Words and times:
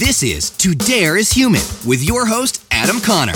This 0.00 0.22
is 0.22 0.48
To 0.52 0.74
Dare 0.74 1.18
is 1.18 1.30
Human 1.30 1.60
with 1.86 2.02
your 2.02 2.24
host, 2.24 2.64
Adam 2.70 3.02
Connor. 3.02 3.34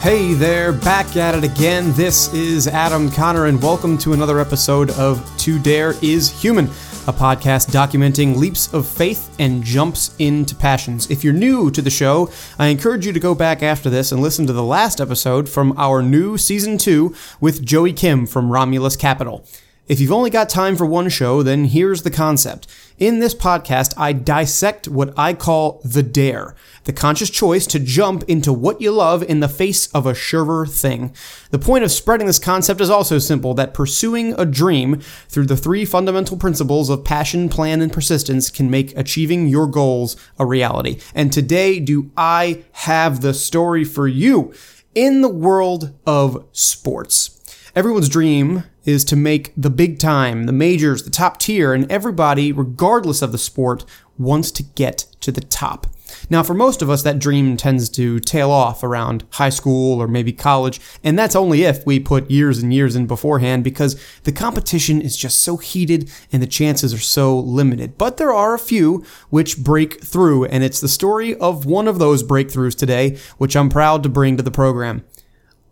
Hey 0.00 0.32
there, 0.32 0.72
back 0.72 1.14
at 1.14 1.34
it 1.34 1.44
again. 1.44 1.92
This 1.92 2.32
is 2.32 2.66
Adam 2.66 3.10
Connor, 3.10 3.48
and 3.48 3.62
welcome 3.62 3.98
to 3.98 4.14
another 4.14 4.40
episode 4.40 4.92
of 4.92 5.22
To 5.40 5.58
Dare 5.58 5.94
is 6.00 6.30
Human, 6.30 6.68
a 7.06 7.12
podcast 7.12 7.68
documenting 7.68 8.34
leaps 8.34 8.72
of 8.72 8.88
faith 8.88 9.36
and 9.38 9.62
jumps 9.62 10.16
into 10.18 10.54
passions. 10.54 11.10
If 11.10 11.22
you're 11.22 11.34
new 11.34 11.70
to 11.70 11.82
the 11.82 11.90
show, 11.90 12.30
I 12.58 12.68
encourage 12.68 13.04
you 13.04 13.12
to 13.12 13.20
go 13.20 13.34
back 13.34 13.62
after 13.62 13.90
this 13.90 14.10
and 14.10 14.22
listen 14.22 14.46
to 14.46 14.54
the 14.54 14.64
last 14.64 15.02
episode 15.02 15.50
from 15.50 15.74
our 15.76 16.00
new 16.00 16.38
season 16.38 16.78
two 16.78 17.14
with 17.42 17.62
Joey 17.62 17.92
Kim 17.92 18.24
from 18.26 18.50
Romulus 18.50 18.96
Capital. 18.96 19.46
If 19.92 20.00
you've 20.00 20.10
only 20.10 20.30
got 20.30 20.48
time 20.48 20.74
for 20.74 20.86
one 20.86 21.10
show, 21.10 21.42
then 21.42 21.66
here's 21.66 22.00
the 22.00 22.10
concept. 22.10 22.66
In 22.96 23.18
this 23.18 23.34
podcast, 23.34 23.92
I 23.98 24.14
dissect 24.14 24.88
what 24.88 25.12
I 25.18 25.34
call 25.34 25.82
the 25.84 26.02
dare, 26.02 26.54
the 26.84 26.94
conscious 26.94 27.28
choice 27.28 27.66
to 27.66 27.78
jump 27.78 28.24
into 28.26 28.54
what 28.54 28.80
you 28.80 28.90
love 28.90 29.22
in 29.22 29.40
the 29.40 29.50
face 29.50 29.88
of 29.88 30.06
a 30.06 30.14
surer 30.14 30.64
thing. 30.64 31.14
The 31.50 31.58
point 31.58 31.84
of 31.84 31.92
spreading 31.92 32.26
this 32.26 32.38
concept 32.38 32.80
is 32.80 32.88
also 32.88 33.18
simple 33.18 33.52
that 33.52 33.74
pursuing 33.74 34.32
a 34.40 34.46
dream 34.46 34.98
through 35.28 35.44
the 35.44 35.58
three 35.58 35.84
fundamental 35.84 36.38
principles 36.38 36.88
of 36.88 37.04
passion, 37.04 37.50
plan, 37.50 37.82
and 37.82 37.92
persistence 37.92 38.48
can 38.48 38.70
make 38.70 38.96
achieving 38.96 39.46
your 39.46 39.66
goals 39.66 40.16
a 40.38 40.46
reality. 40.46 41.00
And 41.14 41.30
today, 41.30 41.78
do 41.78 42.10
I 42.16 42.64
have 42.72 43.20
the 43.20 43.34
story 43.34 43.84
for 43.84 44.08
you 44.08 44.54
in 44.94 45.20
the 45.20 45.28
world 45.28 45.92
of 46.06 46.46
sports? 46.52 47.41
Everyone's 47.74 48.10
dream 48.10 48.64
is 48.84 49.02
to 49.06 49.16
make 49.16 49.54
the 49.56 49.70
big 49.70 49.98
time, 49.98 50.44
the 50.44 50.52
majors, 50.52 51.04
the 51.04 51.10
top 51.10 51.38
tier, 51.38 51.72
and 51.72 51.90
everybody, 51.90 52.52
regardless 52.52 53.22
of 53.22 53.32
the 53.32 53.38
sport, 53.38 53.86
wants 54.18 54.50
to 54.50 54.62
get 54.62 55.06
to 55.22 55.32
the 55.32 55.40
top. 55.40 55.86
Now, 56.28 56.42
for 56.42 56.52
most 56.52 56.82
of 56.82 56.90
us, 56.90 57.02
that 57.02 57.18
dream 57.18 57.56
tends 57.56 57.88
to 57.90 58.20
tail 58.20 58.50
off 58.50 58.82
around 58.82 59.24
high 59.30 59.48
school 59.48 60.02
or 60.02 60.06
maybe 60.06 60.34
college, 60.34 60.82
and 61.02 61.18
that's 61.18 61.34
only 61.34 61.62
if 61.62 61.86
we 61.86 61.98
put 61.98 62.30
years 62.30 62.58
and 62.58 62.74
years 62.74 62.94
in 62.94 63.06
beforehand 63.06 63.64
because 63.64 63.98
the 64.24 64.32
competition 64.32 65.00
is 65.00 65.16
just 65.16 65.40
so 65.40 65.56
heated 65.56 66.10
and 66.30 66.42
the 66.42 66.46
chances 66.46 66.92
are 66.92 66.98
so 66.98 67.38
limited. 67.38 67.96
But 67.96 68.18
there 68.18 68.34
are 68.34 68.52
a 68.52 68.58
few 68.58 69.02
which 69.30 69.56
break 69.56 70.04
through, 70.04 70.44
and 70.44 70.62
it's 70.62 70.80
the 70.80 70.88
story 70.88 71.34
of 71.36 71.64
one 71.64 71.88
of 71.88 71.98
those 71.98 72.22
breakthroughs 72.22 72.76
today, 72.76 73.16
which 73.38 73.56
I'm 73.56 73.70
proud 73.70 74.02
to 74.02 74.10
bring 74.10 74.36
to 74.36 74.42
the 74.42 74.50
program. 74.50 75.04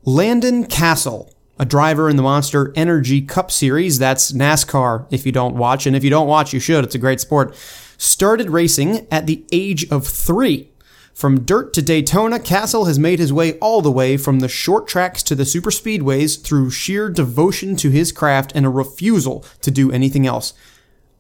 Landon 0.07 0.65
Cassill 0.65 1.31
a 1.61 1.67
driver 1.67 2.09
in 2.09 2.17
the 2.17 2.23
Monster 2.23 2.73
Energy 2.75 3.21
Cup 3.21 3.51
Series. 3.51 3.99
That's 3.99 4.33
NASCAR 4.33 5.07
if 5.11 5.27
you 5.27 5.31
don't 5.31 5.57
watch. 5.57 5.87
And 5.87 5.95
if 5.95 6.03
you 6.03 6.09
don't 6.09 6.27
watch, 6.27 6.55
you 6.55 6.59
should. 6.59 6.85
It's 6.85 6.95
a 6.95 6.99
great 6.99 7.21
sport. 7.21 7.55
Started 7.99 8.49
racing 8.49 9.07
at 9.11 9.27
the 9.27 9.45
age 9.53 9.87
of 9.91 10.07
three. 10.07 10.71
From 11.13 11.43
dirt 11.45 11.75
to 11.75 11.83
Daytona, 11.83 12.39
Cassill 12.39 12.87
has 12.87 12.99
made 12.99 13.19
his 13.19 13.31
way 13.31 13.59
all 13.59 13.83
the 13.83 13.93
way 13.93 14.17
from 14.17 14.41
the 14.41 14.49
short 14.49 14.89
tracks 14.89 15.23
to 15.25 15.35
the 15.35 15.45
super 15.45 15.69
speedways 15.69 16.43
through 16.43 16.71
sheer 16.71 17.11
devotion 17.11 17.77
to 17.77 17.91
his 17.91 18.11
craft 18.11 18.53
and 18.55 18.65
a 18.65 18.71
refusal 18.71 19.45
to 19.61 19.71
do 19.71 19.93
anything 19.93 20.27
else. 20.27 20.55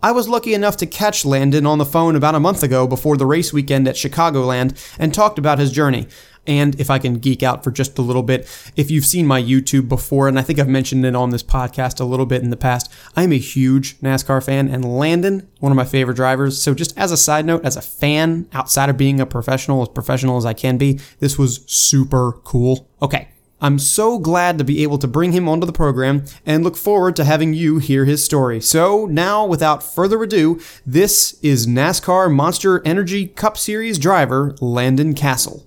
I 0.02 0.12
was 0.12 0.26
lucky 0.26 0.54
enough 0.54 0.78
to 0.78 0.86
catch 0.86 1.26
Landon 1.26 1.66
on 1.66 1.76
the 1.76 1.84
phone 1.84 2.16
about 2.16 2.34
a 2.34 2.40
month 2.40 2.62
ago 2.62 2.86
before 2.86 3.18
the 3.18 3.26
race 3.26 3.52
weekend 3.52 3.86
at 3.86 3.96
Chicagoland 3.96 4.74
and 4.98 5.12
talked 5.12 5.38
about 5.38 5.58
his 5.58 5.70
journey. 5.70 6.06
And 6.46 6.80
if 6.80 6.90
I 6.90 6.98
can 6.98 7.18
geek 7.18 7.42
out 7.42 7.62
for 7.62 7.70
just 7.70 7.98
a 7.98 8.02
little 8.02 8.22
bit, 8.22 8.48
if 8.76 8.90
you've 8.90 9.04
seen 9.04 9.26
my 9.26 9.42
YouTube 9.42 9.88
before, 9.88 10.26
and 10.26 10.38
I 10.38 10.42
think 10.42 10.58
I've 10.58 10.68
mentioned 10.68 11.04
it 11.04 11.14
on 11.14 11.30
this 11.30 11.42
podcast 11.42 12.00
a 12.00 12.04
little 12.04 12.26
bit 12.26 12.42
in 12.42 12.50
the 12.50 12.56
past, 12.56 12.92
I'm 13.14 13.32
a 13.32 13.38
huge 13.38 13.98
NASCAR 14.00 14.44
fan, 14.44 14.68
and 14.68 14.84
Landon, 14.84 15.48
one 15.58 15.72
of 15.72 15.76
my 15.76 15.84
favorite 15.84 16.16
drivers. 16.16 16.60
So, 16.60 16.74
just 16.74 16.96
as 16.98 17.12
a 17.12 17.16
side 17.16 17.44
note, 17.46 17.64
as 17.64 17.76
a 17.76 17.82
fan, 17.82 18.48
outside 18.52 18.88
of 18.88 18.96
being 18.96 19.20
a 19.20 19.26
professional, 19.26 19.82
as 19.82 19.88
professional 19.88 20.36
as 20.36 20.46
I 20.46 20.54
can 20.54 20.78
be, 20.78 20.98
this 21.18 21.38
was 21.38 21.64
super 21.66 22.32
cool. 22.44 22.88
Okay. 23.02 23.28
I'm 23.62 23.78
so 23.78 24.18
glad 24.18 24.56
to 24.56 24.64
be 24.64 24.82
able 24.82 24.96
to 24.98 25.06
bring 25.06 25.32
him 25.32 25.46
onto 25.46 25.66
the 25.66 25.72
program 25.72 26.24
and 26.46 26.64
look 26.64 26.78
forward 26.78 27.14
to 27.16 27.24
having 27.24 27.52
you 27.52 27.76
hear 27.76 28.06
his 28.06 28.24
story. 28.24 28.58
So, 28.60 29.04
now, 29.04 29.44
without 29.44 29.82
further 29.82 30.22
ado, 30.22 30.58
this 30.86 31.38
is 31.42 31.66
NASCAR 31.66 32.32
Monster 32.32 32.80
Energy 32.86 33.26
Cup 33.26 33.58
Series 33.58 33.98
driver 33.98 34.56
Landon 34.60 35.14
Cassill. 35.14 35.64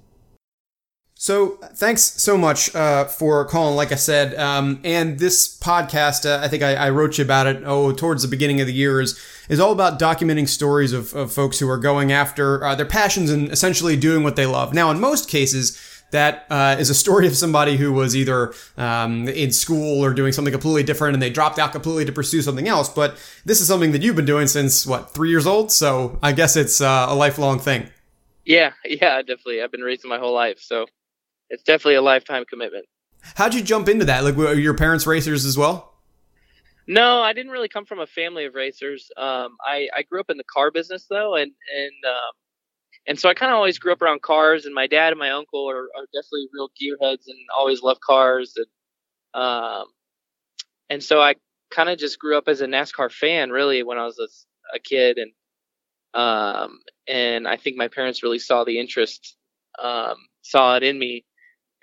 So 1.24 1.52
thanks 1.76 2.02
so 2.02 2.38
much 2.38 2.76
uh, 2.76 3.06
for 3.06 3.46
calling. 3.46 3.78
Like 3.78 3.94
I 3.94 3.96
said, 3.96 4.38
um, 4.38 4.82
and 4.84 5.20
this 5.20 5.58
podcast, 5.58 6.30
uh, 6.30 6.44
I 6.44 6.50
think 6.50 6.64
I, 6.64 6.76
I, 6.76 6.90
wrote 6.90 7.18
you 7.18 7.24
about 7.24 7.48
it. 7.48 7.64
Oh, 7.66 7.94
towards 7.94 8.24
the 8.24 8.28
beginning 8.28 8.60
of 8.60 8.68
the 8.68 8.74
year 8.74 9.00
is 9.00 9.18
is 9.48 9.58
all 9.58 9.72
about 9.72 9.98
documenting 9.98 10.50
stories 10.50 10.92
of, 10.92 11.14
of 11.14 11.32
folks 11.32 11.60
who 11.60 11.70
are 11.70 11.78
going 11.78 12.12
after 12.12 12.62
uh, 12.66 12.76
their 12.76 12.86
passions 12.86 13.32
and 13.32 13.50
essentially 13.54 13.96
doing 13.96 14.26
what 14.26 14.36
they 14.36 14.46
love. 14.46 14.74
Now, 14.74 14.92
in 14.92 15.00
most 15.00 15.30
cases, 15.30 15.80
that 16.12 16.46
uh, 16.50 16.76
is 16.78 16.90
a 16.90 16.94
story 16.94 17.26
of 17.26 17.38
somebody 17.38 17.78
who 17.78 17.94
was 17.94 18.18
either 18.18 18.54
um, 18.76 19.30
in 19.30 19.54
school 19.54 20.04
or 20.04 20.14
doing 20.14 20.34
something 20.34 20.52
completely 20.52 20.84
different 20.84 21.14
and 21.14 21.24
they 21.24 21.30
dropped 21.30 21.58
out 21.58 21.72
completely 21.72 22.04
to 22.04 22.12
pursue 22.12 22.42
something 22.42 22.68
else. 22.68 22.90
But 22.90 23.16
this 23.46 23.62
is 23.62 23.68
something 23.70 23.94
that 23.94 24.02
you've 24.02 24.18
been 24.18 24.26
doing 24.26 24.48
since 24.48 24.86
what 24.86 25.14
three 25.14 25.30
years 25.30 25.48
old. 25.48 25.72
So 25.72 26.20
I 26.22 26.34
guess 26.34 26.58
it's 26.58 26.82
uh, 26.82 27.06
a 27.08 27.16
lifelong 27.16 27.60
thing. 27.60 27.90
Yeah, 28.44 28.74
yeah, 28.84 29.22
definitely. 29.22 29.64
I've 29.64 29.72
been 29.72 29.84
racing 29.84 30.10
my 30.10 30.18
whole 30.18 30.34
life, 30.34 30.60
so 30.60 30.86
it's 31.50 31.64
definitely 31.64 31.96
a 31.96 32.02
lifetime 32.02 32.46
commitment. 32.50 32.86
How'd 33.36 33.54
you 33.54 33.62
jump 33.62 33.88
into 33.90 34.06
that? 34.06 34.24
Like, 34.24 34.36
were 34.36 34.54
your 34.54 34.74
parents 34.74 35.08
racers 35.08 35.46
as 35.46 35.58
well? 35.58 35.94
No, 36.88 37.22
I 37.22 37.34
didn't 37.34 37.52
really 37.52 37.70
come 37.70 37.86
from 37.86 38.00
a 38.00 38.08
family 38.08 38.46
of 38.46 38.56
racers. 38.56 39.10
Um, 39.16 39.56
I, 39.66 39.88
I 39.96 40.04
grew 40.04 40.20
up 40.20 40.30
in 40.30 40.38
the 40.38 40.44
car 40.44 40.72
business 40.72 41.06
though, 41.10 41.36
and 41.36 41.52
and 41.76 42.06
um, 42.06 42.32
and 43.08 43.20
so 43.20 43.30
I 43.30 43.34
kind 43.34 43.52
of 43.52 43.56
always 43.56 43.80
grew 43.80 43.94
up 43.94 44.02
around 44.02 44.22
cars. 44.22 44.66
And 44.66 44.76
my 44.76 44.88
dad 44.88 45.12
and 45.12 45.20
my 45.20 45.32
uncle 45.32 45.70
are, 45.70 45.90
are 45.96 46.06
definitely 46.14 46.48
real 46.54 46.70
gearheads 46.70 47.28
and 47.28 47.38
always 47.56 47.82
love 47.82 48.00
cars. 48.02 48.58
And 48.58 49.42
um, 49.42 49.86
and 50.90 51.02
so 51.02 51.22
I 51.22 51.36
kind 51.72 51.90
of 51.90 51.98
just 51.98 52.20
grew 52.20 52.38
up 52.38 52.48
as 52.48 52.62
a 52.62 52.68
NASCAR 52.68 53.12
fan, 53.12 53.50
really, 53.50 53.84
when 53.84 53.98
I 53.98 54.06
was 54.06 54.20
a, 54.20 54.76
a 54.76 54.80
kid. 54.80 55.18
And 55.18 55.32
um, 56.14 56.80
and 57.08 57.48
I 57.48 57.56
think 57.56 57.78
my 57.78 57.88
parents 57.88 58.24
really 58.24 58.40
saw 58.40 58.66
the 58.66 58.80
interest, 58.80 59.38
um, 59.82 60.16
saw 60.42 60.76
it 60.76 60.84
in 60.84 61.00
me, 61.00 61.26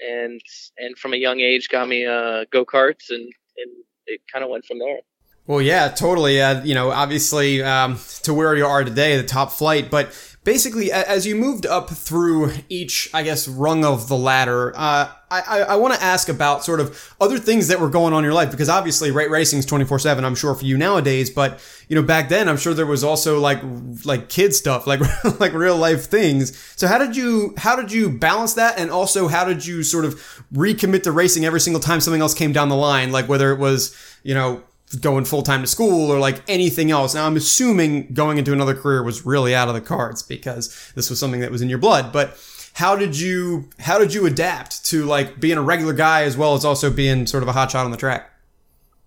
and 0.06 0.40
and 0.78 0.96
from 0.98 1.12
a 1.12 1.16
young 1.16 1.40
age 1.40 1.68
got 1.68 1.88
me 1.88 2.06
uh, 2.06 2.44
go 2.50 2.64
karts, 2.64 3.10
and 3.10 3.32
and 3.56 3.70
it 4.06 4.20
kind 4.32 4.44
of 4.44 4.50
went 4.50 4.64
from 4.64 4.78
there. 4.78 5.00
Well, 5.46 5.60
yeah, 5.60 5.88
totally. 5.88 6.40
Uh, 6.40 6.62
you 6.62 6.74
know, 6.74 6.90
obviously, 6.90 7.62
um, 7.62 7.98
to 8.22 8.32
where 8.32 8.54
you 8.54 8.66
are 8.66 8.84
today, 8.84 9.16
the 9.16 9.24
top 9.24 9.50
flight. 9.50 9.90
But 9.90 10.12
basically, 10.44 10.90
as 10.90 11.26
you 11.26 11.34
moved 11.36 11.66
up 11.66 11.90
through 11.90 12.52
each, 12.68 13.10
I 13.12 13.22
guess, 13.22 13.46
rung 13.46 13.84
of 13.84 14.08
the 14.08 14.16
ladder, 14.16 14.72
uh, 14.76 15.10
I, 15.32 15.60
I, 15.60 15.76
want 15.76 15.94
to 15.94 16.02
ask 16.02 16.28
about 16.28 16.64
sort 16.64 16.80
of 16.80 17.14
other 17.20 17.38
things 17.38 17.68
that 17.68 17.78
were 17.78 17.88
going 17.88 18.12
on 18.12 18.20
in 18.20 18.24
your 18.24 18.34
life 18.34 18.50
because 18.50 18.68
obviously, 18.68 19.12
racing 19.12 19.60
is 19.60 19.66
twenty 19.66 19.84
four 19.84 20.00
seven. 20.00 20.24
I'm 20.24 20.34
sure 20.34 20.54
for 20.56 20.64
you 20.64 20.76
nowadays, 20.76 21.30
but 21.30 21.60
you 21.88 21.94
know, 21.94 22.02
back 22.02 22.28
then, 22.28 22.48
I'm 22.48 22.56
sure 22.56 22.74
there 22.74 22.84
was 22.84 23.04
also 23.04 23.38
like 23.38 23.60
like 24.04 24.28
kid 24.28 24.54
stuff, 24.54 24.88
like 24.88 25.00
like 25.40 25.52
real 25.52 25.76
life 25.76 26.06
things. 26.06 26.58
So 26.74 26.88
how 26.88 26.98
did 26.98 27.14
you 27.14 27.54
how 27.56 27.76
did 27.76 27.92
you 27.92 28.10
balance 28.10 28.54
that, 28.54 28.76
and 28.76 28.90
also 28.90 29.28
how 29.28 29.44
did 29.44 29.64
you 29.64 29.84
sort 29.84 30.04
of 30.04 30.14
recommit 30.52 31.04
to 31.04 31.12
racing 31.12 31.44
every 31.44 31.60
single 31.60 31.80
time 31.80 32.00
something 32.00 32.20
else 32.20 32.34
came 32.34 32.52
down 32.52 32.68
the 32.68 32.76
line, 32.76 33.12
like 33.12 33.28
whether 33.28 33.52
it 33.52 33.60
was 33.60 33.96
you 34.24 34.34
know 34.34 34.64
going 34.96 35.24
full 35.24 35.42
time 35.42 35.60
to 35.60 35.66
school 35.66 36.10
or 36.10 36.18
like 36.18 36.42
anything 36.48 36.90
else. 36.90 37.14
Now, 37.14 37.26
I'm 37.26 37.36
assuming 37.36 38.12
going 38.12 38.38
into 38.38 38.52
another 38.52 38.74
career 38.74 39.02
was 39.02 39.24
really 39.24 39.54
out 39.54 39.68
of 39.68 39.74
the 39.74 39.80
cards 39.80 40.22
because 40.22 40.92
this 40.94 41.08
was 41.10 41.18
something 41.18 41.40
that 41.40 41.50
was 41.50 41.62
in 41.62 41.68
your 41.68 41.78
blood. 41.78 42.12
But 42.12 42.36
how 42.74 42.96
did 42.96 43.18
you 43.18 43.68
how 43.78 43.98
did 43.98 44.14
you 44.14 44.26
adapt 44.26 44.84
to 44.86 45.04
like 45.04 45.40
being 45.40 45.58
a 45.58 45.62
regular 45.62 45.92
guy 45.92 46.22
as 46.22 46.36
well 46.36 46.54
as 46.54 46.64
also 46.64 46.90
being 46.90 47.26
sort 47.26 47.42
of 47.42 47.48
a 47.48 47.52
hotshot 47.52 47.84
on 47.84 47.90
the 47.90 47.96
track? 47.96 48.30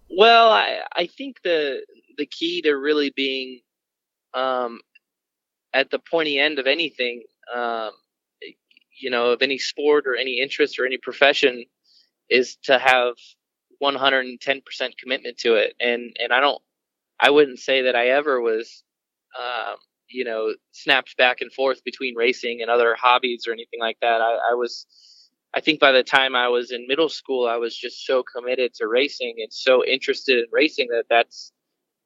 Well, 0.10 0.52
I 0.52 0.82
I 0.96 1.08
think 1.08 1.42
the 1.44 1.84
the 2.18 2.26
key 2.26 2.62
to 2.62 2.74
really 2.74 3.12
being 3.16 3.62
um, 4.34 4.80
at 5.74 5.90
the 5.90 6.00
pointy 6.00 6.40
end 6.40 6.60
of 6.60 6.68
anything, 6.68 7.24
um, 7.54 7.92
you 9.00 9.10
know, 9.10 9.32
of 9.32 9.42
any 9.42 9.58
sport 9.58 10.06
or 10.08 10.16
any 10.16 10.40
interest 10.40 10.80
or 10.80 10.86
any 10.86 10.98
profession, 10.98 11.66
is 12.30 12.56
to 12.64 12.78
have 12.78 13.16
110% 13.84 14.98
commitment 14.98 15.38
to 15.40 15.56
it. 15.56 15.74
And, 15.80 16.16
and 16.20 16.32
I 16.32 16.40
don't, 16.40 16.62
I 17.20 17.30
wouldn't 17.30 17.60
say 17.60 17.84
that 17.84 17.96
I 17.96 18.08
ever 18.10 18.42
was, 18.42 18.84
um, 19.38 19.76
you 20.10 20.24
know, 20.24 20.54
snapped 20.72 21.18
back 21.18 21.42
and 21.42 21.52
forth 21.52 21.84
between 21.84 22.16
racing 22.16 22.62
and 22.62 22.70
other 22.70 22.96
hobbies 23.00 23.46
or 23.48 23.54
anything 23.54 23.80
like 23.80 23.98
that. 24.02 24.22
I, 24.22 24.38
I 24.52 24.54
was, 24.56 24.86
I 25.54 25.60
think 25.60 25.80
by 25.80 25.92
the 25.92 26.04
time 26.04 26.36
I 26.36 26.48
was 26.48 26.72
in 26.72 26.88
middle 26.88 27.10
school, 27.10 27.48
I 27.48 27.58
was 27.58 27.78
just 27.78 28.06
so 28.06 28.24
committed 28.24 28.74
to 28.76 28.88
racing 28.88 29.36
and 29.38 29.52
so 29.52 29.86
interested 29.86 30.40
in 30.40 30.46
racing 30.52 30.88
that 30.90 31.06
that's, 31.10 31.52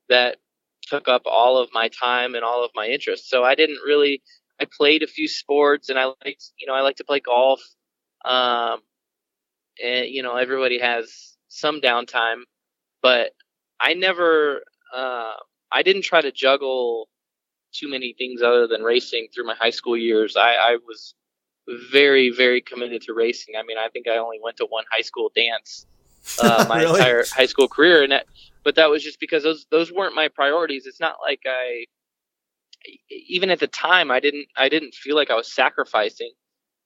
that 0.09 0.38
took 0.83 1.07
up 1.07 1.24
all 1.25 1.57
of 1.57 1.69
my 1.74 1.89
time 1.89 2.35
and 2.35 2.44
all 2.44 2.63
of 2.63 2.71
my 2.75 2.88
interest. 2.88 3.29
So 3.29 3.44
I 3.44 3.56
didn't 3.56 3.79
really, 3.85 4.21
I 4.59 4.65
played 4.65 5.03
a 5.03 5.07
few 5.07 5.27
sports 5.27 5.89
and 5.89 6.00
I 6.00 6.06
liked, 6.06 6.51
you 6.57 6.68
know, 6.68 6.74
I 6.74 6.81
like 6.81 6.97
to 6.97 7.03
play 7.06 7.19
golf. 7.19 7.62
Um, 8.25 8.79
and, 9.83 10.07
you 10.07 10.24
know, 10.24 10.35
everybody 10.35 10.79
has 10.79 11.37
some 11.49 11.81
downtime, 11.81 12.41
but 13.01 13.31
I 13.79 13.94
never, 13.94 14.63
uh, 14.95 15.33
I 15.71 15.83
didn't 15.83 16.03
try 16.03 16.21
to 16.21 16.31
juggle 16.31 17.09
too 17.73 17.89
many 17.89 18.15
things 18.17 18.41
other 18.41 18.67
than 18.67 18.81
racing 18.81 19.27
through 19.33 19.45
my 19.45 19.55
high 19.55 19.69
school 19.69 19.97
years. 19.97 20.35
I, 20.35 20.53
I 20.53 20.77
was 20.88 21.13
very, 21.91 22.29
very 22.29 22.61
committed 22.61 23.01
to 23.03 23.13
racing. 23.13 23.55
I 23.57 23.63
mean, 23.63 23.77
I 23.77 23.89
think 23.89 24.07
I 24.07 24.17
only 24.17 24.39
went 24.41 24.57
to 24.57 24.65
one 24.65 24.85
high 24.91 25.01
school 25.01 25.31
dance 25.35 25.85
uh, 26.41 26.65
my 26.69 26.81
really? 26.81 26.99
entire 26.99 27.23
high 27.31 27.45
school 27.45 27.67
career, 27.67 28.03
and 28.03 28.11
that, 28.11 28.25
but 28.63 28.75
that 28.75 28.89
was 28.89 29.03
just 29.03 29.19
because 29.19 29.43
those 29.43 29.65
those 29.71 29.91
weren't 29.91 30.15
my 30.15 30.27
priorities. 30.27 30.85
It's 30.85 31.00
not 31.00 31.15
like 31.21 31.41
I, 31.45 31.85
even 33.09 33.50
at 33.50 33.59
the 33.59 33.67
time, 33.67 34.11
I 34.11 34.19
didn't 34.19 34.47
I 34.55 34.69
didn't 34.69 34.93
feel 34.93 35.15
like 35.15 35.29
I 35.29 35.35
was 35.35 35.53
sacrificing, 35.53 36.31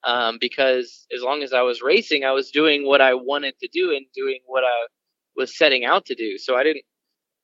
um, 0.04 0.38
because 0.40 1.06
as 1.16 1.22
long 1.22 1.44
as 1.44 1.54
I 1.54 1.62
was 1.62 1.82
racing, 1.82 2.24
I 2.24 2.32
was 2.32 2.52
doing 2.52 2.86
what 2.86 3.02
I 3.02 3.14
wanted 3.14 3.56
to 3.60 3.68
do 3.72 3.92
and 3.92 4.06
doing 4.16 4.40
what 4.46 4.64
I 4.64 4.88
was 5.36 5.58
setting 5.58 5.86
out 5.86 6.06
to 6.08 6.16
do. 6.16 6.38
So 6.38 6.56
I 6.56 6.64
didn't, 6.64 6.86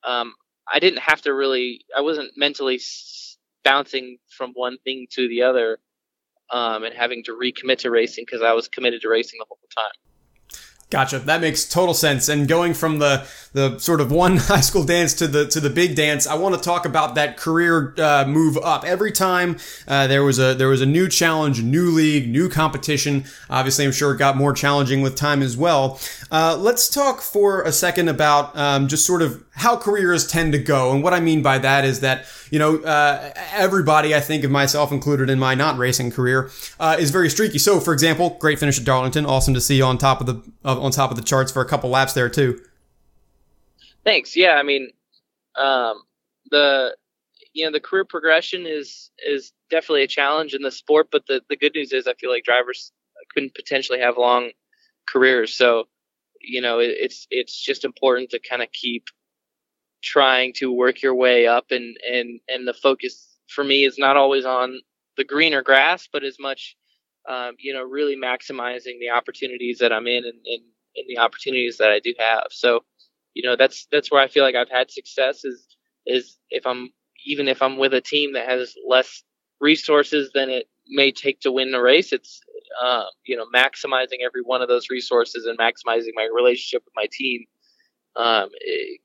um, 0.04 0.34
I 0.72 0.80
didn't 0.80 1.00
have 1.00 1.22
to 1.22 1.34
really, 1.34 1.82
I 1.96 2.02
wasn't 2.02 2.32
mentally 2.36 2.80
bouncing 3.64 4.18
from 4.30 4.52
one 4.54 4.78
thing 4.84 5.08
to 5.12 5.28
the 5.28 5.44
other 5.44 5.80
um, 6.52 6.84
and 6.84 6.94
having 6.96 7.24
to 7.26 7.32
recommit 7.32 7.80
to 7.80 7.92
racing 7.92 8.26
because 8.26 8.42
I 8.42 8.54
was 8.54 8.68
committed 8.68 9.02
to 9.02 9.10
racing 9.10 9.40
the 9.40 9.46
whole 9.48 9.60
time. 9.76 9.92
Gotcha. 10.90 11.20
That 11.20 11.42
makes 11.42 11.68
total 11.68 11.94
sense. 11.94 12.30
And 12.30 12.48
going 12.48 12.74
from 12.74 13.00
the 13.00 13.28
the 13.52 13.78
sort 13.78 14.00
of 14.00 14.10
one 14.10 14.38
high 14.38 14.62
school 14.62 14.86
dance 14.86 15.14
to 15.16 15.28
the 15.28 15.46
to 15.48 15.60
the 15.60 15.70
big 15.70 15.98
dance, 15.98 16.26
I 16.26 16.36
want 16.36 16.56
to 16.56 16.62
talk 16.62 16.86
about 16.86 17.16
that 17.16 17.36
career 17.36 17.94
uh, 17.98 18.24
move 18.26 18.58
up. 18.58 18.86
Every 18.86 19.12
time 19.12 19.58
uh, 19.86 20.08
there 20.08 20.24
was 20.24 20.40
a 20.40 20.54
there 20.54 20.70
was 20.70 20.80
a 20.80 20.86
new 20.86 21.10
challenge, 21.10 21.62
new 21.62 21.92
league, 21.92 22.30
new 22.30 22.48
competition. 22.48 23.26
Obviously, 23.50 23.84
I'm 23.84 23.92
sure 23.92 24.14
it 24.14 24.18
got 24.18 24.38
more 24.38 24.54
challenging 24.54 25.02
with 25.02 25.16
time 25.16 25.42
as 25.42 25.58
well. 25.58 26.00
Uh, 26.32 26.56
let's 26.58 26.88
talk 26.88 27.20
for 27.20 27.64
a 27.64 27.74
second 27.74 28.08
about 28.08 28.56
um, 28.56 28.88
just 28.88 29.06
sort 29.06 29.22
of 29.22 29.44
how 29.58 29.76
careers 29.76 30.28
tend 30.28 30.54
to 30.54 30.60
go. 30.60 30.94
And 30.94 31.04
what 31.04 31.14
I 31.14 31.20
mean 31.20 31.42
by 31.42 31.58
that 31.58 31.84
is 31.84 32.00
that 32.02 32.26
you 32.52 32.60
know 32.60 32.78
uh, 32.78 33.34
everybody, 33.54 34.16
I 34.16 34.20
think 34.20 34.44
of 34.44 34.52
myself 34.52 34.92
included 34.92 35.30
in 35.30 35.40
my 35.40 35.56
not 35.56 35.78
racing 35.78 36.12
career, 36.12 36.50
uh, 36.80 36.96
is 37.00 37.12
very 37.12 37.30
streaky. 37.30 37.58
So, 37.58 37.80
for 37.80 37.92
example, 37.92 38.38
great 38.40 38.60
finish 38.60 38.80
at 38.80 38.86
Darlington. 38.86 39.26
Awesome 39.26 39.54
to 39.56 39.62
see 39.62 39.82
on 39.82 39.98
top 39.98 40.22
of 40.22 40.28
the 40.28 40.36
of 40.64 40.80
on 40.80 40.92
top 40.92 41.12
of 41.12 41.18
the 41.18 41.24
charts 41.24 41.52
for 41.52 41.62
a 41.62 41.66
couple 41.66 41.90
laps 41.90 42.14
there 42.14 42.30
too. 42.30 42.62
Thanks. 44.04 44.36
Yeah, 44.36 44.54
I 44.54 44.64
mean, 44.64 44.92
um, 45.56 46.04
the 46.52 46.96
you 47.54 47.66
know 47.66 47.72
the 47.72 47.80
career 47.80 48.06
progression 48.06 48.66
is 48.68 49.10
is 49.26 49.52
definitely 49.70 50.04
a 50.04 50.08
challenge 50.08 50.54
in 50.54 50.62
the 50.62 50.72
sport, 50.72 51.08
but 51.12 51.26
the 51.28 51.42
the 51.50 51.58
good 51.58 51.74
news 51.74 51.92
is 51.92 52.08
I 52.08 52.14
feel 52.14 52.30
like 52.30 52.44
drivers 52.44 52.92
couldn't 53.34 53.56
potentially 53.56 54.00
have 54.00 54.18
long 54.18 54.52
careers, 55.08 55.58
so 55.58 55.86
you 56.40 56.62
know 56.62 56.78
it, 56.78 56.92
it's 57.00 57.28
it's 57.32 57.60
just 57.60 57.84
important 57.84 58.30
to 58.30 58.40
kind 58.40 58.62
of 58.62 58.72
keep 58.72 59.08
trying 60.08 60.54
to 60.54 60.72
work 60.72 61.02
your 61.02 61.16
way 61.16 61.48
up 61.48 61.68
and 61.72 61.98
and 62.10 62.40
and 62.48 62.68
the 62.68 62.74
focus 62.74 63.38
for 63.50 63.64
me 63.64 63.86
is 63.86 63.98
not 63.98 64.18
always 64.18 64.46
on 64.46 64.80
the 65.18 65.26
greener 65.26 65.64
grass 65.64 66.08
but 66.12 66.24
as 66.24 66.38
much 66.40 66.78
um, 67.28 67.56
you 67.60 67.74
know, 67.74 67.84
really 67.84 68.16
maximizing 68.16 69.00
the 69.00 69.10
opportunities 69.16 69.80
that 69.80 69.92
I'm 69.92 70.08
in 70.08 70.24
and, 70.24 70.40
and, 70.46 70.64
and 70.96 71.06
the 71.10 71.20
opportunities 71.20 71.78
that 71.78 71.92
I 71.92 72.00
do 72.00 72.14
have. 72.18 72.48
So, 72.52 72.86
you 73.34 73.48
know, 73.48 73.56
that's 73.56 73.88
that's 73.92 74.12
where 74.12 74.22
I 74.22 74.28
feel 74.28 74.44
like 74.44 74.56
I've 74.56 74.70
had 74.70 74.92
success 74.92 75.44
is 75.44 75.68
is 76.06 76.38
if 76.50 76.66
I'm 76.66 76.90
even 77.26 77.48
if 77.48 77.62
I'm 77.62 77.78
with 77.78 77.94
a 77.94 78.02
team 78.02 78.34
that 78.34 78.48
has 78.50 78.76
less 78.88 79.24
resources 79.60 80.32
than 80.34 80.50
it 80.50 80.70
may 80.90 81.12
take 81.12 81.42
to 81.42 81.52
win 81.52 81.72
the 81.72 81.82
race, 81.82 82.14
it's 82.14 82.40
uh, 82.82 83.06
you 83.26 83.36
know 83.36 83.46
maximizing 83.54 84.24
every 84.26 84.42
one 84.44 84.62
of 84.62 84.70
those 84.70 84.90
resources 84.90 85.46
and 85.46 85.58
maximizing 85.60 86.14
my 86.16 86.30
relationship 86.34 86.84
with 86.86 86.94
my 86.96 87.08
team 87.12 87.44
um, 88.18 88.50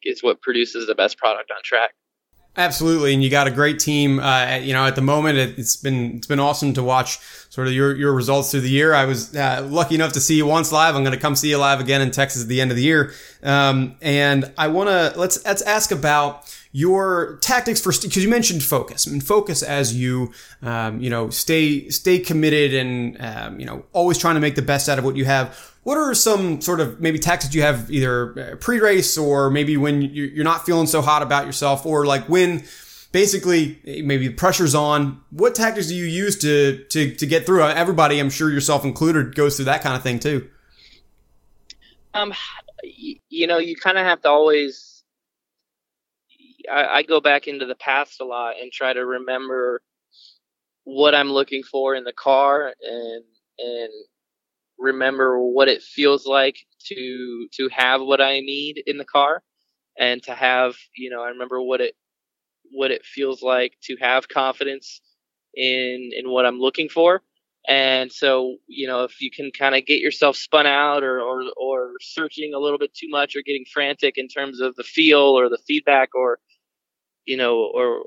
is 0.02 0.22
what 0.22 0.40
produces 0.40 0.86
the 0.86 0.94
best 0.94 1.18
product 1.18 1.50
on 1.50 1.58
track. 1.64 1.90
Absolutely, 2.54 3.14
and 3.14 3.22
you 3.24 3.30
got 3.30 3.46
a 3.46 3.50
great 3.50 3.78
team. 3.78 4.20
Uh, 4.20 4.56
you 4.56 4.74
know, 4.74 4.84
at 4.84 4.94
the 4.94 5.00
moment, 5.00 5.38
it, 5.38 5.56
has 5.56 5.76
been 5.76 6.16
it's 6.16 6.26
been 6.26 6.40
awesome 6.40 6.74
to 6.74 6.82
watch 6.82 7.18
sort 7.48 7.66
of 7.66 7.72
your 7.72 7.96
your 7.96 8.12
results 8.12 8.50
through 8.50 8.60
the 8.60 8.68
year. 8.68 8.92
I 8.92 9.06
was 9.06 9.34
uh, 9.34 9.66
lucky 9.70 9.94
enough 9.94 10.12
to 10.12 10.20
see 10.20 10.36
you 10.36 10.44
once 10.44 10.70
live. 10.70 10.94
I'm 10.94 11.02
going 11.02 11.14
to 11.14 11.20
come 11.20 11.34
see 11.34 11.48
you 11.48 11.56
live 11.56 11.80
again 11.80 12.02
in 12.02 12.10
Texas 12.10 12.42
at 12.42 12.48
the 12.48 12.60
end 12.60 12.70
of 12.70 12.76
the 12.76 12.82
year. 12.82 13.14
Um, 13.42 13.96
and 14.02 14.52
I 14.58 14.68
want 14.68 14.90
to 14.90 15.18
let's 15.18 15.42
let's 15.46 15.62
ask 15.62 15.92
about 15.92 16.54
your 16.72 17.38
tactics 17.40 17.80
for 17.80 17.90
because 17.90 18.22
you 18.22 18.28
mentioned 18.28 18.62
focus 18.62 19.06
and 19.06 19.24
focus 19.24 19.62
as 19.62 19.94
you 19.94 20.30
um, 20.60 21.00
you 21.00 21.08
know 21.08 21.30
stay 21.30 21.88
stay 21.88 22.18
committed 22.18 22.74
and 22.74 23.16
um, 23.18 23.60
you 23.60 23.64
know 23.64 23.82
always 23.94 24.18
trying 24.18 24.34
to 24.34 24.40
make 24.40 24.56
the 24.56 24.62
best 24.62 24.90
out 24.90 24.98
of 24.98 25.06
what 25.06 25.16
you 25.16 25.24
have 25.24 25.71
what 25.82 25.98
are 25.98 26.14
some 26.14 26.60
sort 26.60 26.80
of 26.80 27.00
maybe 27.00 27.18
tactics 27.18 27.54
you 27.54 27.62
have 27.62 27.90
either 27.90 28.52
uh, 28.52 28.56
pre-race 28.56 29.18
or 29.18 29.50
maybe 29.50 29.76
when 29.76 30.02
you're 30.02 30.44
not 30.44 30.64
feeling 30.64 30.86
so 30.86 31.02
hot 31.02 31.22
about 31.22 31.46
yourself 31.46 31.84
or 31.84 32.06
like 32.06 32.28
when 32.28 32.62
basically 33.10 33.80
maybe 33.84 34.28
the 34.28 34.34
pressure's 34.34 34.74
on 34.74 35.20
what 35.30 35.54
tactics 35.54 35.88
do 35.88 35.94
you 35.94 36.04
use 36.04 36.38
to 36.38 36.84
to, 36.84 37.14
to 37.14 37.26
get 37.26 37.44
through? 37.46 37.62
Everybody 37.62 38.20
i'm 38.20 38.30
sure 38.30 38.50
yourself 38.50 38.84
included 38.84 39.34
goes 39.34 39.56
through 39.56 39.66
that 39.66 39.82
kind 39.82 39.96
of 39.96 40.02
thing 40.02 40.18
too. 40.18 40.48
Um 42.14 42.32
you 42.82 43.46
know 43.46 43.58
you 43.58 43.76
kind 43.76 43.98
of 43.98 44.04
have 44.04 44.20
to 44.22 44.28
always 44.28 45.02
I, 46.70 46.86
I 46.86 47.02
go 47.02 47.20
back 47.20 47.48
into 47.48 47.66
the 47.66 47.74
past 47.74 48.20
a 48.20 48.24
lot 48.24 48.54
and 48.60 48.70
try 48.70 48.92
to 48.92 49.04
remember 49.04 49.82
what 50.84 51.14
i'm 51.14 51.30
looking 51.30 51.62
for 51.62 51.94
in 51.94 52.02
the 52.02 52.12
car 52.12 52.72
and 52.82 53.24
and 53.58 53.92
remember 54.82 55.40
what 55.40 55.68
it 55.68 55.82
feels 55.82 56.26
like 56.26 56.58
to 56.86 57.48
to 57.54 57.70
have 57.72 58.02
what 58.02 58.22
I 58.22 58.40
need 58.40 58.82
in 58.86 58.98
the 58.98 59.06
car 59.06 59.42
and 59.98 60.22
to 60.24 60.34
have 60.34 60.76
you 60.96 61.10
know 61.10 61.22
I 61.22 61.30
remember 61.30 61.62
what 61.62 61.82
it 61.82 61.94
what 62.72 62.90
it 62.92 63.04
feels 63.04 63.42
like 63.42 63.74
to 63.84 63.96
have 64.00 64.28
confidence 64.28 65.00
in 65.54 66.10
in 66.16 66.30
what 66.30 66.46
I'm 66.46 66.60
looking 66.60 66.88
for. 66.90 67.22
And 67.68 68.12
so 68.12 68.56
you 68.68 68.88
know 68.88 69.04
if 69.04 69.20
you 69.22 69.30
can 69.30 69.50
kind 69.52 69.76
of 69.76 69.86
get 69.86 70.00
yourself 70.00 70.36
spun 70.36 70.66
out 70.66 71.04
or, 71.04 71.20
or 71.20 71.44
or 71.56 71.92
searching 72.02 72.54
a 72.54 72.60
little 72.60 72.78
bit 72.78 72.94
too 72.94 73.08
much 73.10 73.36
or 73.36 73.42
getting 73.46 73.66
frantic 73.72 74.18
in 74.18 74.28
terms 74.28 74.60
of 74.60 74.76
the 74.76 74.84
feel 74.84 75.20
or 75.38 75.48
the 75.50 75.60
feedback 75.68 76.10
or 76.14 76.38
you 77.26 77.36
know 77.36 77.70
or 77.74 78.02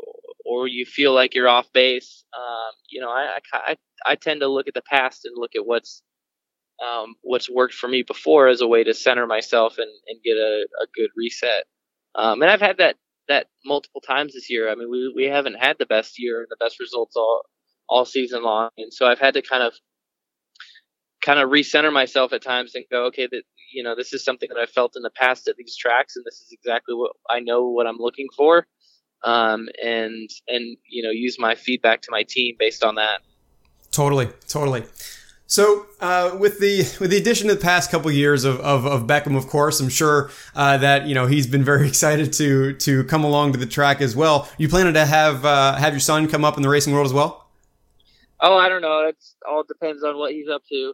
or 0.45 0.67
you 0.67 0.85
feel 0.85 1.13
like 1.13 1.35
you're 1.35 1.49
off 1.49 1.71
base 1.73 2.25
um, 2.37 2.73
you 2.89 3.01
know 3.01 3.09
I, 3.09 3.39
I 3.53 3.77
I 4.05 4.15
tend 4.15 4.41
to 4.41 4.47
look 4.47 4.67
at 4.67 4.73
the 4.73 4.81
past 4.83 5.25
and 5.25 5.35
look 5.37 5.55
at 5.55 5.65
what's 5.65 6.03
um, 6.83 7.15
what's 7.21 7.49
worked 7.49 7.73
for 7.73 7.87
me 7.87 8.03
before 8.03 8.47
as 8.47 8.61
a 8.61 8.67
way 8.67 8.83
to 8.83 8.93
center 8.93 9.25
myself 9.27 9.77
and, 9.77 9.91
and 10.07 10.21
get 10.23 10.37
a, 10.37 10.67
a 10.81 10.85
good 10.95 11.09
reset. 11.15 11.65
Um, 12.15 12.41
and 12.41 12.51
I've 12.51 12.61
had 12.61 12.77
that 12.77 12.95
that 13.27 13.47
multiple 13.65 14.01
times 14.01 14.33
this 14.33 14.49
year. 14.49 14.71
I 14.71 14.75
mean, 14.75 14.89
we 14.89 15.11
we 15.15 15.25
haven't 15.25 15.55
had 15.55 15.77
the 15.79 15.85
best 15.85 16.19
year 16.19 16.39
and 16.39 16.47
the 16.49 16.63
best 16.63 16.79
results 16.79 17.15
all 17.15 17.43
all 17.87 18.05
season 18.05 18.43
long, 18.43 18.69
and 18.77 18.93
so 18.93 19.05
I've 19.05 19.19
had 19.19 19.33
to 19.35 19.41
kind 19.41 19.63
of 19.63 19.73
kind 21.21 21.39
of 21.39 21.49
recenter 21.49 21.91
myself 21.91 22.33
at 22.33 22.41
times 22.41 22.75
and 22.75 22.85
go, 22.91 23.05
okay, 23.05 23.27
that 23.31 23.43
you 23.73 23.83
know, 23.83 23.95
this 23.95 24.13
is 24.13 24.23
something 24.23 24.49
that 24.53 24.59
I 24.59 24.65
felt 24.65 24.95
in 24.95 25.01
the 25.01 25.09
past 25.09 25.47
at 25.47 25.55
these 25.57 25.75
tracks, 25.75 26.15
and 26.15 26.25
this 26.25 26.35
is 26.35 26.49
exactly 26.51 26.95
what 26.95 27.11
I 27.29 27.39
know 27.39 27.67
what 27.67 27.87
I'm 27.87 27.97
looking 27.97 28.27
for, 28.35 28.67
um, 29.23 29.67
and 29.83 30.29
and 30.47 30.77
you 30.89 31.03
know, 31.03 31.11
use 31.11 31.37
my 31.39 31.55
feedback 31.55 32.01
to 32.03 32.11
my 32.11 32.23
team 32.27 32.55
based 32.57 32.83
on 32.83 32.95
that. 32.95 33.21
Totally, 33.91 34.29
totally. 34.47 34.83
So, 35.47 35.85
uh, 35.99 36.35
with 36.39 36.59
the 36.59 36.79
with 36.99 37.11
the 37.11 37.17
addition 37.17 37.49
of 37.51 37.57
the 37.57 37.61
past 37.61 37.91
couple 37.91 38.09
years 38.11 38.45
of, 38.45 38.59
of, 38.61 38.85
of, 38.85 39.03
Beckham, 39.03 39.37
of 39.37 39.47
course, 39.47 39.79
I'm 39.79 39.89
sure 39.89 40.31
uh, 40.55 40.77
that 40.77 41.05
you 41.05 41.13
know 41.13 41.27
he's 41.27 41.45
been 41.45 41.63
very 41.63 41.87
excited 41.87 42.33
to 42.33 42.73
to 42.73 43.03
come 43.03 43.23
along 43.23 43.51
to 43.53 43.59
the 43.59 43.67
track 43.67 44.01
as 44.01 44.15
well. 44.15 44.49
You 44.57 44.67
planning 44.67 44.95
to 44.95 45.05
have 45.05 45.45
uh, 45.45 45.75
have 45.75 45.93
your 45.93 45.99
son 45.99 46.27
come 46.27 46.43
up 46.43 46.57
in 46.57 46.63
the 46.63 46.69
racing 46.69 46.93
world 46.93 47.05
as 47.05 47.13
well? 47.13 47.47
Oh, 48.41 48.57
I 48.57 48.69
don't 48.69 48.81
know. 48.81 49.07
It 49.07 49.17
all 49.47 49.63
depends 49.63 50.03
on 50.03 50.17
what 50.17 50.31
he's 50.31 50.49
up 50.49 50.63
to 50.69 50.93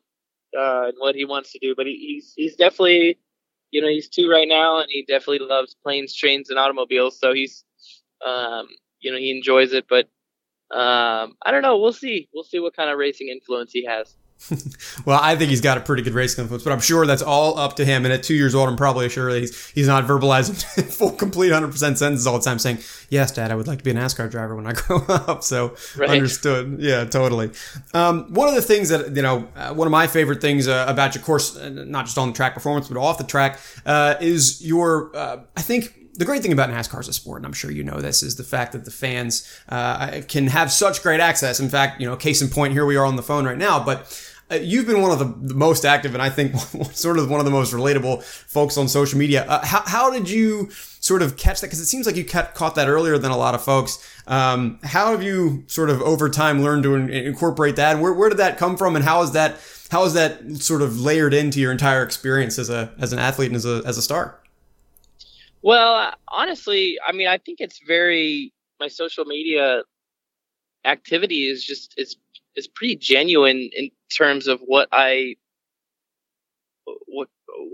uh, 0.58 0.84
and 0.88 0.94
what 0.98 1.16
he 1.16 1.24
wants 1.24 1.54
to 1.54 1.60
do. 1.60 1.74
But 1.76 1.86
he, 1.86 1.96
he's 1.96 2.34
he's 2.36 2.56
definitely 2.58 3.18
you 3.72 3.82
know 3.82 3.88
he's 3.88 4.10
two 4.10 4.30
right 4.30 4.50
now, 4.50 4.80
and 4.80 4.88
he 4.90 5.06
definitely 5.08 5.48
loves 5.48 5.78
planes, 5.82 6.14
trains, 6.14 6.50
and 6.50 6.60
automobiles. 6.60 7.18
So 7.18 7.34
he's 7.34 7.64
um, 8.26 8.68
you 9.00 9.12
know 9.12 9.18
he 9.18 9.32
enjoys 9.32 9.72
it, 9.72 9.86
but 9.90 10.10
um, 10.78 11.38
I 11.42 11.52
don't 11.52 11.62
know. 11.62 11.78
We'll 11.78 11.94
see. 11.94 12.28
We'll 12.34 12.44
see 12.44 12.60
what 12.60 12.76
kind 12.76 12.90
of 12.90 12.98
racing 12.98 13.30
influence 13.30 13.72
he 13.72 13.86
has. 13.86 14.18
well, 15.06 15.20
I 15.22 15.36
think 15.36 15.50
he's 15.50 15.62
got 15.62 15.78
a 15.78 15.82
pretty 15.82 16.04
good 16.04 16.14
race 16.14 16.38
influence, 16.38 16.64
but 16.64 16.74
I'm 16.74 16.80
sure 16.80 17.06
that's 17.06 17.22
all 17.22 17.58
up 17.58 17.76
to 17.76 17.86
him. 17.86 18.06
And 18.06 18.14
at 18.14 18.24
two 18.24 18.34
years 18.34 18.56
old, 18.56 18.70
I'm 18.70 18.76
probably 18.76 19.08
sure 19.10 19.30
he's 19.30 19.70
he's 19.70 19.88
not 19.88 20.06
verbalizing 20.06 20.62
full, 20.94 21.12
complete, 21.12 21.52
100 21.52 21.72
percent 21.72 21.98
sentences 21.98 22.28
all 22.28 22.38
the 22.38 22.44
time, 22.44 22.60
saying, 22.60 22.80
"Yes, 23.10 23.32
Dad, 23.32 23.52
I 23.52 23.56
would 23.56 23.68
like 23.68 23.78
to 23.80 23.84
be 23.84 23.92
a 23.92 23.94
NASCAR 23.94 24.30
driver 24.30 24.56
when 24.56 24.68
I 24.68 24.74
grow 24.76 25.04
up." 25.08 25.44
So 25.44 25.76
right. 25.96 26.10
understood. 26.10 26.78
Yeah, 26.80 27.06
totally. 27.06 27.52
Um, 27.94 28.34
one 28.34 28.48
of 28.48 28.56
the 28.56 28.62
things 28.62 28.90
that 28.90 29.16
you 29.16 29.22
know, 29.22 29.48
uh, 29.56 29.74
one 29.74 29.88
of 29.88 29.92
my 29.92 30.08
favorite 30.08 30.42
things 30.42 30.68
uh, 30.68 30.86
about 30.88 31.16
your 31.16 31.24
course, 31.24 31.56
uh, 31.58 31.70
not 31.70 32.06
just 32.06 32.18
on 32.18 32.30
the 32.30 32.34
track 32.34 32.54
performance, 32.54 32.88
but 32.88 32.98
off 32.98 33.18
the 33.18 33.24
track, 33.24 33.60
uh, 33.86 34.16
is 34.20 34.66
your. 34.66 35.16
Uh, 35.16 35.44
I 35.56 35.62
think 35.62 35.96
the 36.16 36.26
great 36.26 36.42
thing 36.42 36.52
about 36.52 36.70
NASCAR 36.70 37.00
as 37.00 37.08
a 37.08 37.14
sport, 37.14 37.38
and 37.38 37.46
I'm 37.46 37.54
sure 37.54 37.72
you 37.72 37.84
know 37.84 38.00
this, 38.02 38.22
is 38.22 38.36
the 38.36 38.44
fact 38.44 38.74
that 38.74 38.86
the 38.86 38.92
fans 38.92 39.48
uh, 39.70 40.22
can 40.28 40.48
have 40.48 40.72
such 40.72 41.02
great 41.02 41.20
access. 41.20 41.60
In 41.60 41.70
fact, 41.70 42.02
you 42.02 42.08
know, 42.08 42.16
case 42.16 42.42
in 42.42 42.50
point, 42.50 42.74
here 42.74 42.86
we 42.86 42.96
are 42.96 43.06
on 43.06 43.16
the 43.16 43.24
phone 43.24 43.46
right 43.46 43.58
now, 43.58 43.84
but 43.84 44.31
you've 44.56 44.88
been 44.88 45.02
one 45.02 45.12
of 45.12 45.20
the, 45.20 45.54
most 45.54 45.86
active 45.86 46.14
and 46.14 46.22
I 46.22 46.30
think 46.30 46.56
sort 46.94 47.20
of 47.20 47.30
one 47.30 47.40
of 47.40 47.46
the 47.46 47.52
most 47.52 47.74
relatable 47.74 48.24
folks 48.24 48.78
on 48.78 48.88
social 48.88 49.20
media. 49.20 49.46
Uh, 49.46 49.66
how, 49.66 49.82
how 49.86 50.12
did 50.12 50.30
you 50.30 50.70
sort 50.72 51.22
of 51.22 51.38
catch 51.38 51.62
that? 51.62 51.68
Because 51.68 51.80
it 51.80 51.86
seems 51.86 52.06
like 52.06 52.16
you 52.16 52.24
caught 52.24 52.76
that 52.76 52.88
earlier 52.88 53.18
than 53.18 53.32
a 53.32 53.38
lot 53.38 53.56
of 53.56 53.64
folks. 53.64 53.98
Um, 54.28 54.80
how 54.84 55.12
have 55.12 55.24
you 55.24 55.64
sort 55.68 55.90
of 55.90 56.02
over 56.02 56.30
time 56.30 56.62
learned 56.62 56.84
to 56.84 56.96
incorporate 56.96 57.76
that? 57.76 58.00
Where, 58.00 58.14
where 58.14 58.30
did 58.30 58.38
that 58.38 58.58
come 58.58 58.78
from, 58.78 58.96
and 58.96 59.04
how 59.04 59.22
is 59.24 59.32
that 59.32 59.58
how 59.90 60.06
is 60.06 60.14
that 60.14 60.58
sort 60.58 60.82
of 60.82 61.02
layered 61.02 61.34
into 61.34 61.60
your 61.60 61.72
entire 61.72 62.04
experience 62.04 62.58
as 62.58 62.70
a 62.70 62.94
as 63.00 63.12
an 63.12 63.20
athlete 63.20 63.48
and 63.48 63.56
as 63.56 63.66
a 63.66 63.82
as 63.86 63.98
a 63.98 64.02
star? 64.02 64.40
Well, 65.64 66.14
honestly, 66.28 66.98
I 67.06 67.12
mean, 67.12 67.28
I 67.28 67.38
think 67.38 67.60
it's 67.60 67.80
very 67.86 68.54
my 68.80 68.88
social 68.88 69.26
media 69.26 69.84
activity 70.86 71.48
is 71.48 71.64
just 71.64 71.94
is 71.98 72.16
is 72.56 72.68
pretty 72.68 72.96
genuine 72.96 73.70
in 73.76 73.90
terms 74.18 74.48
of 74.48 74.60
what 74.66 74.88
I 74.92 75.36
what 77.08 77.30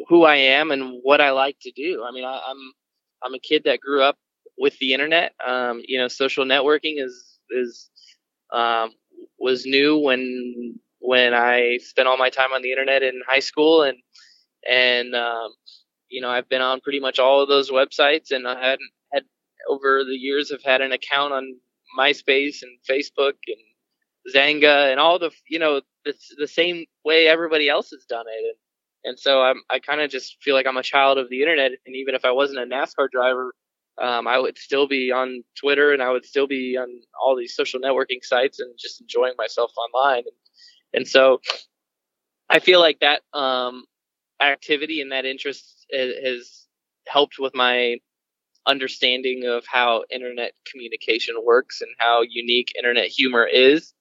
who 0.10 0.24
I 0.24 0.36
am 0.36 0.72
and 0.72 1.00
what 1.02 1.22
I 1.22 1.32
like 1.32 1.58
to 1.62 1.72
do. 1.72 2.04
I 2.08 2.12
mean, 2.12 2.24
I, 2.24 2.36
am 2.36 2.42
I'm, 2.48 2.58
I'm 3.24 3.34
a 3.34 3.40
kid 3.40 3.64
that 3.66 3.80
grew 3.80 4.02
up 4.02 4.18
with 4.58 4.78
the 4.80 4.94
internet. 4.94 5.34
Um, 5.46 5.82
you 5.88 5.98
know, 5.98 6.08
social 6.08 6.46
networking 6.46 6.96
is 6.98 7.40
is 7.52 7.90
um, 8.54 8.92
was 9.40 9.66
new 9.66 9.98
when 9.98 10.80
when 11.00 11.34
I 11.34 11.78
spent 11.82 12.08
all 12.08 12.18
my 12.18 12.30
time 12.30 12.54
on 12.54 12.62
the 12.62 12.72
internet 12.72 13.04
in 13.04 13.22
high 13.28 13.40
school, 13.40 13.84
and 13.84 13.98
and 14.70 15.16
um, 15.16 15.52
you 16.10 16.22
know, 16.22 16.30
I've 16.30 16.50
been 16.50 16.62
on 16.62 16.82
pretty 16.82 17.00
much 17.00 17.20
all 17.20 17.42
of 17.42 17.50
those 17.50 17.70
websites, 17.70 18.32
and 18.32 18.48
I 18.48 18.60
hadn't 18.60 18.90
had 19.14 19.24
over 19.70 20.04
the 20.04 20.16
years 20.16 20.52
have 20.52 20.64
had 20.64 20.82
an 20.82 20.92
account 20.92 21.34
on 21.34 21.56
MySpace 21.98 22.62
and 22.62 22.78
Facebook 22.90 23.36
and 23.48 24.34
Xanga 24.36 24.92
and 24.92 25.00
all 25.00 25.20
the 25.20 25.32
you 25.50 25.60
know 25.60 25.82
the, 26.08 26.16
the 26.40 26.48
same 26.48 26.86
way 27.06 27.28
everybody 27.28 27.70
else 27.70 27.92
has 27.92 28.06
done 28.06 28.26
it, 28.28 28.46
and 28.46 28.56
and 29.06 29.20
so 29.20 29.42
I'm 29.42 29.62
I 29.70 29.80
kind 29.80 30.02
of 30.02 30.12
just 30.12 30.38
feel 30.44 30.56
like 30.56 30.68
I'm 30.68 30.78
a 30.78 30.84
child 30.84 31.18
of 31.18 31.30
the 31.30 31.42
internet, 31.42 31.72
and 31.86 31.96
even 31.96 32.16
if 32.16 32.26
I 32.26 32.32
wasn't 32.32 32.60
a 32.60 32.66
NASCAR 32.66 33.10
driver, 33.12 33.54
um, 34.02 34.28
I 34.28 34.40
would 34.40 34.58
still 34.58 34.88
be 34.88 35.12
on 35.12 35.44
Twitter 35.60 35.94
and 35.94 36.02
I 36.04 36.12
would 36.12 36.26
still 36.26 36.48
be 36.48 36.78
on 36.78 36.90
all 37.22 37.36
these 37.38 37.56
social 37.56 37.80
networking 37.80 38.24
sites 38.24 38.60
and 38.60 38.74
just 38.80 39.02
enjoying 39.02 39.34
myself 39.38 39.72
online, 39.78 40.24
and, 40.26 40.38
and 40.94 41.08
so 41.08 41.42
I 42.50 42.60
feel 42.60 42.80
like 42.80 43.00
that 43.02 43.22
um, 43.34 43.86
activity 44.42 45.02
and 45.02 45.12
that 45.12 45.26
interest 45.26 45.86
has 45.94 46.68
helped 47.08 47.40
with 47.40 47.56
my 47.56 47.98
understanding 48.68 49.46
of 49.46 49.66
how 49.68 50.04
internet 50.12 50.54
communication 50.70 51.36
works 51.44 51.82
and 51.82 51.92
how 52.00 52.22
unique 52.30 52.74
internet 52.78 53.08
humor 53.08 53.46
is 53.48 53.94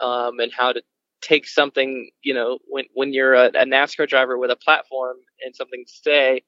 um, 0.00 0.40
and 0.40 0.52
how 0.52 0.72
to 0.72 0.82
take 1.24 1.46
something 1.46 2.10
you 2.22 2.34
know 2.34 2.58
when 2.66 2.84
when 2.92 3.12
you're 3.12 3.34
a, 3.34 3.46
a 3.46 3.64
NASCAR 3.64 4.08
driver 4.08 4.36
with 4.36 4.50
a 4.50 4.56
platform 4.56 5.16
and 5.44 5.56
something 5.56 5.84
to 5.86 5.92
say 5.92 6.42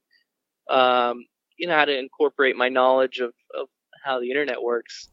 um, 0.69 1.25
you 1.57 1.67
know 1.67 1.75
how 1.75 1.85
to 1.85 1.99
incorporate 1.99 2.57
my 2.57 2.69
knowledge 2.69 3.21
of, 3.21 3.33
of 3.59 3.69
how 4.05 4.21
the 4.21 4.29
internet 4.31 4.63
works 4.63 5.09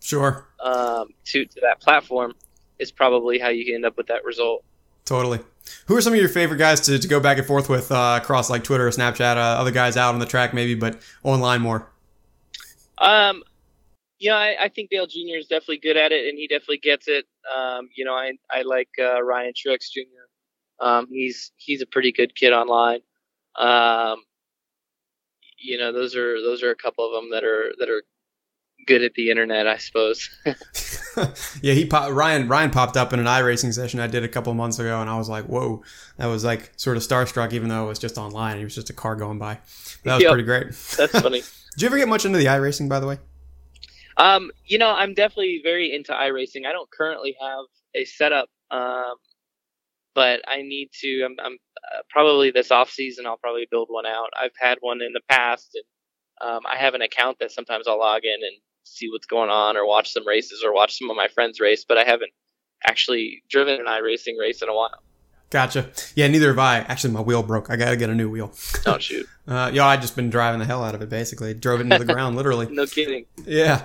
sure 0.00 0.46
um, 0.62 1.08
to, 1.24 1.44
to 1.46 1.60
that 1.62 1.80
platform 1.80 2.34
is 2.78 2.92
probably 2.92 3.38
how 3.38 3.48
you 3.48 3.74
end 3.74 3.84
up 3.86 3.96
with 3.96 4.06
that 4.06 4.24
result 4.24 4.64
Totally. 5.10 5.40
Who 5.86 5.96
are 5.96 6.00
some 6.00 6.12
of 6.12 6.20
your 6.20 6.28
favorite 6.28 6.58
guys 6.58 6.80
to, 6.82 6.96
to 6.96 7.08
go 7.08 7.18
back 7.18 7.36
and 7.36 7.44
forth 7.44 7.68
with 7.68 7.90
uh, 7.90 8.20
across 8.22 8.48
like 8.48 8.62
Twitter 8.62 8.86
or 8.86 8.90
Snapchat? 8.90 9.36
Uh, 9.36 9.40
other 9.40 9.72
guys 9.72 9.96
out 9.96 10.14
on 10.14 10.20
the 10.20 10.26
track 10.26 10.54
maybe, 10.54 10.76
but 10.76 11.00
online 11.24 11.60
more. 11.62 11.90
Um, 12.98 13.42
you 14.20 14.30
know, 14.30 14.36
I, 14.36 14.54
I 14.60 14.68
think 14.68 14.90
Dale 14.90 15.08
Jr. 15.08 15.36
is 15.36 15.48
definitely 15.48 15.78
good 15.78 15.96
at 15.96 16.12
it, 16.12 16.28
and 16.28 16.38
he 16.38 16.46
definitely 16.46 16.78
gets 16.78 17.08
it. 17.08 17.24
Um, 17.56 17.88
you 17.96 18.04
know, 18.04 18.14
I 18.14 18.32
I 18.50 18.62
like 18.62 18.88
uh, 18.98 19.22
Ryan 19.22 19.52
Truex 19.52 19.90
Jr. 19.92 20.84
Um, 20.84 21.06
he's 21.10 21.52
he's 21.56 21.82
a 21.82 21.86
pretty 21.86 22.12
good 22.12 22.34
kid 22.34 22.52
online. 22.52 23.00
Um, 23.56 24.22
you 25.58 25.78
know, 25.78 25.92
those 25.92 26.16
are 26.16 26.40
those 26.40 26.62
are 26.62 26.70
a 26.70 26.76
couple 26.76 27.06
of 27.06 27.12
them 27.12 27.30
that 27.30 27.44
are 27.44 27.72
that 27.78 27.88
are 27.88 28.02
good 28.86 29.02
at 29.02 29.14
the 29.14 29.30
internet, 29.30 29.66
I 29.66 29.76
suppose. 29.76 30.28
yeah, 31.62 31.74
he 31.74 31.86
pop, 31.86 32.12
Ryan 32.12 32.48
Ryan 32.48 32.70
popped 32.70 32.96
up 32.96 33.12
in 33.12 33.20
an 33.20 33.26
iRacing 33.26 33.74
session 33.74 34.00
I 34.00 34.06
did 34.06 34.24
a 34.24 34.28
couple 34.28 34.52
months 34.54 34.78
ago, 34.78 35.00
and 35.00 35.10
I 35.10 35.16
was 35.16 35.28
like, 35.28 35.44
"Whoa!" 35.46 35.82
That 36.16 36.26
was 36.26 36.44
like 36.44 36.72
sort 36.76 36.96
of 36.96 37.02
starstruck, 37.02 37.52
even 37.52 37.68
though 37.68 37.84
it 37.84 37.88
was 37.88 37.98
just 37.98 38.18
online. 38.18 38.58
He 38.58 38.64
was 38.64 38.74
just 38.74 38.90
a 38.90 38.94
car 38.94 39.16
going 39.16 39.38
by. 39.38 39.58
That 40.04 40.14
was 40.14 40.22
yep, 40.22 40.30
pretty 40.30 40.44
great. 40.44 40.72
That's 40.96 41.20
funny. 41.20 41.42
did 41.72 41.82
you 41.82 41.86
ever 41.86 41.98
get 41.98 42.08
much 42.08 42.24
into 42.24 42.38
the 42.38 42.46
iRacing, 42.46 42.88
by 42.88 43.00
the 43.00 43.06
way? 43.06 43.18
Um, 44.20 44.50
you 44.66 44.76
know, 44.76 44.90
I'm 44.90 45.14
definitely 45.14 45.60
very 45.62 45.94
into 45.94 46.12
iRacing. 46.12 46.66
I 46.66 46.72
don't 46.72 46.90
currently 46.90 47.34
have 47.40 47.64
a 47.94 48.04
setup, 48.04 48.50
um, 48.70 49.14
but 50.14 50.42
I 50.46 50.60
need 50.60 50.90
to. 51.00 51.22
I'm, 51.24 51.36
I'm 51.42 51.54
uh, 51.54 52.02
probably 52.10 52.50
this 52.50 52.70
off 52.70 52.90
season. 52.90 53.26
I'll 53.26 53.38
probably 53.38 53.66
build 53.70 53.88
one 53.88 54.04
out. 54.04 54.28
I've 54.38 54.52
had 54.60 54.76
one 54.80 55.00
in 55.00 55.14
the 55.14 55.22
past, 55.30 55.74
and 55.74 56.50
um, 56.50 56.60
I 56.70 56.76
have 56.76 56.92
an 56.92 57.00
account 57.00 57.38
that 57.40 57.50
sometimes 57.50 57.88
I'll 57.88 57.98
log 57.98 58.24
in 58.24 58.34
and 58.34 58.60
see 58.84 59.08
what's 59.10 59.26
going 59.26 59.48
on 59.48 59.78
or 59.78 59.86
watch 59.86 60.12
some 60.12 60.26
races 60.26 60.62
or 60.62 60.74
watch 60.74 60.98
some 60.98 61.08
of 61.08 61.16
my 61.16 61.28
friends 61.28 61.58
race, 61.58 61.86
but 61.88 61.96
I 61.96 62.04
haven't 62.04 62.32
actually 62.84 63.42
driven 63.48 63.80
an 63.80 63.86
iRacing 63.86 64.38
race 64.38 64.60
in 64.60 64.68
a 64.68 64.74
while. 64.74 65.02
Gotcha. 65.48 65.90
Yeah, 66.14 66.28
neither 66.28 66.48
have 66.48 66.58
I. 66.58 66.78
Actually, 66.80 67.14
my 67.14 67.22
wheel 67.22 67.42
broke. 67.42 67.70
I 67.70 67.76
got 67.76 67.90
to 67.90 67.96
get 67.96 68.10
a 68.10 68.14
new 68.14 68.30
wheel. 68.30 68.52
Oh, 68.86 68.98
shoot. 68.98 69.26
uh, 69.48 69.70
yeah, 69.72 69.86
I 69.86 69.96
just 69.96 70.14
been 70.14 70.30
driving 70.30 70.60
the 70.60 70.66
hell 70.66 70.84
out 70.84 70.94
of 70.94 71.02
it, 71.02 71.08
basically. 71.08 71.54
Drove 71.54 71.80
it 71.80 71.84
into 71.84 72.04
the 72.04 72.04
ground, 72.12 72.36
literally. 72.36 72.68
no 72.70 72.86
kidding. 72.86 73.24
Yeah. 73.44 73.82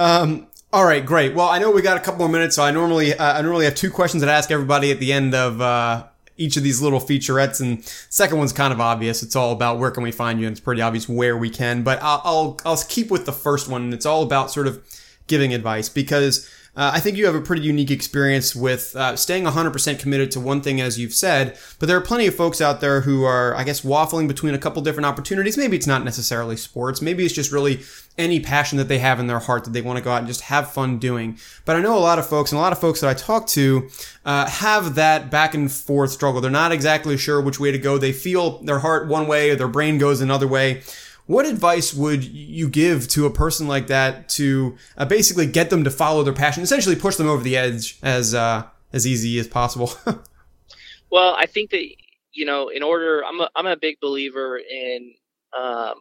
Um, 0.00 0.46
all 0.72 0.86
right, 0.86 1.04
great. 1.04 1.34
Well, 1.34 1.50
I 1.50 1.58
know 1.58 1.70
we 1.70 1.82
got 1.82 1.98
a 1.98 2.00
couple 2.00 2.20
more 2.20 2.28
minutes, 2.30 2.56
so 2.56 2.62
I 2.62 2.70
normally 2.70 3.12
uh, 3.12 3.38
I 3.38 3.42
normally 3.42 3.66
have 3.66 3.74
two 3.74 3.90
questions 3.90 4.22
that 4.22 4.30
I 4.30 4.34
ask 4.34 4.50
everybody 4.50 4.90
at 4.90 4.98
the 4.98 5.12
end 5.12 5.34
of 5.34 5.60
uh, 5.60 6.06
each 6.38 6.56
of 6.56 6.62
these 6.62 6.80
little 6.80 7.00
featurettes. 7.00 7.60
And 7.60 7.84
second 8.08 8.38
one's 8.38 8.54
kind 8.54 8.72
of 8.72 8.80
obvious. 8.80 9.22
It's 9.22 9.36
all 9.36 9.52
about 9.52 9.78
where 9.78 9.90
can 9.90 10.02
we 10.02 10.10
find 10.10 10.40
you, 10.40 10.46
and 10.46 10.54
it's 10.54 10.60
pretty 10.60 10.80
obvious 10.80 11.06
where 11.06 11.36
we 11.36 11.50
can. 11.50 11.82
But 11.82 12.02
I'll 12.02 12.22
I'll, 12.24 12.60
I'll 12.64 12.82
keep 12.88 13.10
with 13.10 13.26
the 13.26 13.32
first 13.32 13.68
one, 13.68 13.82
and 13.82 13.92
it's 13.92 14.06
all 14.06 14.22
about 14.22 14.50
sort 14.50 14.66
of 14.66 14.82
giving 15.26 15.52
advice 15.52 15.90
because 15.90 16.48
uh, 16.76 16.92
I 16.94 17.00
think 17.00 17.16
you 17.16 17.26
have 17.26 17.34
a 17.34 17.40
pretty 17.40 17.62
unique 17.62 17.90
experience 17.90 18.54
with 18.54 18.94
uh, 18.94 19.16
staying 19.16 19.44
100% 19.44 19.98
committed 19.98 20.30
to 20.32 20.40
one 20.40 20.60
thing, 20.60 20.80
as 20.80 20.98
you've 20.98 21.12
said. 21.12 21.58
But 21.78 21.86
there 21.86 21.96
are 21.96 22.02
plenty 22.02 22.26
of 22.26 22.34
folks 22.34 22.60
out 22.60 22.80
there 22.80 23.00
who 23.00 23.24
are, 23.24 23.56
I 23.56 23.64
guess, 23.64 23.80
waffling 23.80 24.28
between 24.28 24.54
a 24.54 24.58
couple 24.58 24.80
different 24.80 25.06
opportunities. 25.06 25.58
Maybe 25.58 25.76
it's 25.76 25.86
not 25.86 26.04
necessarily 26.04 26.56
sports. 26.56 27.02
Maybe 27.02 27.24
it's 27.24 27.34
just 27.34 27.50
really 27.50 27.80
any 28.16 28.38
passion 28.38 28.78
that 28.78 28.86
they 28.88 28.98
have 28.98 29.18
in 29.18 29.26
their 29.26 29.40
heart 29.40 29.64
that 29.64 29.72
they 29.72 29.82
want 29.82 29.98
to 29.98 30.04
go 30.04 30.12
out 30.12 30.18
and 30.18 30.28
just 30.28 30.42
have 30.42 30.70
fun 30.70 30.98
doing. 30.98 31.38
But 31.64 31.74
I 31.74 31.80
know 31.80 31.96
a 31.96 32.00
lot 32.00 32.20
of 32.20 32.26
folks, 32.26 32.52
and 32.52 32.58
a 32.58 32.62
lot 32.62 32.72
of 32.72 32.78
folks 32.78 33.00
that 33.00 33.10
I 33.10 33.14
talk 33.14 33.48
to, 33.48 33.88
uh, 34.24 34.48
have 34.48 34.94
that 34.94 35.30
back 35.30 35.54
and 35.54 35.70
forth 35.72 36.12
struggle. 36.12 36.40
They're 36.40 36.50
not 36.50 36.70
exactly 36.70 37.16
sure 37.16 37.40
which 37.40 37.58
way 37.58 37.72
to 37.72 37.78
go. 37.78 37.98
They 37.98 38.12
feel 38.12 38.58
their 38.62 38.78
heart 38.78 39.08
one 39.08 39.26
way, 39.26 39.50
or 39.50 39.56
their 39.56 39.68
brain 39.68 39.98
goes 39.98 40.20
another 40.20 40.46
way. 40.46 40.82
What 41.30 41.46
advice 41.46 41.94
would 41.94 42.24
you 42.24 42.68
give 42.68 43.06
to 43.10 43.24
a 43.24 43.30
person 43.30 43.68
like 43.68 43.86
that 43.86 44.28
to 44.30 44.76
uh, 44.96 45.04
basically 45.04 45.46
get 45.46 45.70
them 45.70 45.84
to 45.84 45.90
follow 45.90 46.24
their 46.24 46.32
passion, 46.32 46.64
essentially 46.64 46.96
push 46.96 47.14
them 47.14 47.28
over 47.28 47.40
the 47.40 47.56
edge 47.56 48.00
as 48.02 48.34
uh, 48.34 48.66
as 48.92 49.06
easy 49.06 49.38
as 49.38 49.46
possible? 49.46 49.92
well, 51.12 51.36
I 51.38 51.46
think 51.46 51.70
that 51.70 51.86
you 52.32 52.44
know, 52.44 52.66
in 52.68 52.82
order, 52.82 53.24
I'm 53.24 53.40
a, 53.42 53.48
I'm 53.54 53.66
a 53.66 53.76
big 53.76 54.00
believer 54.00 54.58
in, 54.58 55.12
um, 55.56 56.00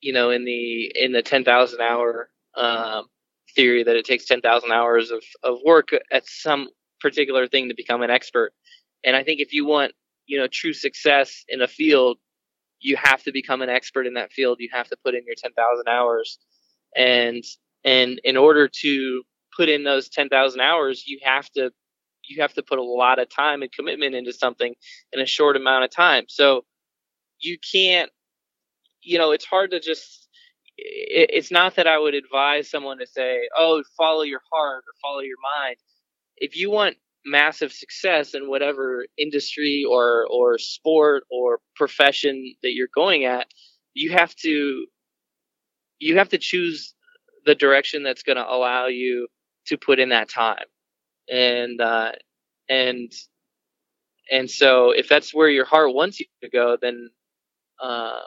you 0.00 0.12
know, 0.12 0.30
in 0.30 0.44
the 0.44 0.90
in 0.96 1.12
the 1.12 1.22
ten 1.22 1.44
thousand 1.44 1.80
hour 1.80 2.28
um, 2.56 3.04
theory 3.54 3.84
that 3.84 3.94
it 3.94 4.06
takes 4.06 4.24
ten 4.24 4.40
thousand 4.40 4.72
hours 4.72 5.12
of 5.12 5.22
of 5.44 5.58
work 5.64 5.90
at 6.10 6.26
some 6.26 6.66
particular 7.00 7.46
thing 7.46 7.68
to 7.68 7.76
become 7.76 8.02
an 8.02 8.10
expert. 8.10 8.52
And 9.04 9.14
I 9.14 9.22
think 9.22 9.38
if 9.40 9.52
you 9.52 9.66
want, 9.66 9.92
you 10.26 10.36
know, 10.36 10.48
true 10.48 10.72
success 10.72 11.44
in 11.48 11.62
a 11.62 11.68
field, 11.68 12.18
you 12.80 12.96
have 12.96 13.22
to 13.24 13.32
become 13.32 13.62
an 13.62 13.68
expert 13.68 14.06
in 14.06 14.14
that 14.14 14.32
field. 14.32 14.58
You 14.60 14.68
have 14.72 14.88
to 14.88 14.96
put 15.04 15.14
in 15.14 15.22
your 15.26 15.34
10,000 15.36 15.88
hours. 15.88 16.38
And, 16.96 17.42
and 17.84 18.20
in 18.24 18.36
order 18.36 18.68
to 18.82 19.22
put 19.56 19.68
in 19.68 19.84
those 19.84 20.08
10,000 20.08 20.60
hours, 20.60 21.04
you 21.06 21.18
have 21.22 21.48
to, 21.52 21.70
you 22.24 22.42
have 22.42 22.52
to 22.54 22.62
put 22.62 22.78
a 22.78 22.82
lot 22.82 23.18
of 23.18 23.28
time 23.28 23.62
and 23.62 23.72
commitment 23.72 24.14
into 24.14 24.32
something 24.32 24.74
in 25.12 25.20
a 25.20 25.26
short 25.26 25.56
amount 25.56 25.84
of 25.84 25.90
time. 25.90 26.24
So 26.28 26.64
you 27.38 27.58
can't, 27.72 28.10
you 29.02 29.18
know, 29.18 29.32
it's 29.32 29.44
hard 29.44 29.70
to 29.70 29.80
just, 29.80 30.28
it's 30.76 31.50
not 31.50 31.76
that 31.76 31.86
I 31.86 31.98
would 31.98 32.14
advise 32.14 32.70
someone 32.70 32.98
to 32.98 33.06
say, 33.06 33.48
oh, 33.56 33.82
follow 33.96 34.22
your 34.22 34.42
heart 34.52 34.84
or 34.86 34.92
follow 35.00 35.20
your 35.20 35.38
mind. 35.58 35.76
If 36.36 36.56
you 36.56 36.70
want 36.70 36.96
massive 37.26 37.72
success 37.72 38.34
in 38.34 38.48
whatever 38.48 39.04
industry 39.18 39.84
or 39.88 40.26
or 40.30 40.58
sport 40.58 41.24
or 41.30 41.60
profession 41.74 42.54
that 42.62 42.72
you're 42.74 42.88
going 42.94 43.24
at 43.24 43.46
you 43.94 44.12
have 44.12 44.34
to 44.36 44.86
you 45.98 46.18
have 46.18 46.28
to 46.28 46.38
choose 46.38 46.94
the 47.46 47.54
direction 47.54 48.02
that's 48.02 48.22
going 48.22 48.36
to 48.36 48.48
allow 48.48 48.86
you 48.86 49.28
to 49.66 49.78
put 49.78 49.98
in 49.98 50.10
that 50.10 50.28
time. 50.28 50.64
And 51.30 51.80
uh, 51.80 52.12
and 52.68 53.12
and 54.30 54.50
so 54.50 54.90
if 54.90 55.08
that's 55.08 55.34
where 55.34 55.48
your 55.48 55.64
heart 55.64 55.94
wants 55.94 56.20
you 56.20 56.26
to 56.42 56.50
go 56.50 56.76
then 56.80 57.10
um, 57.82 58.20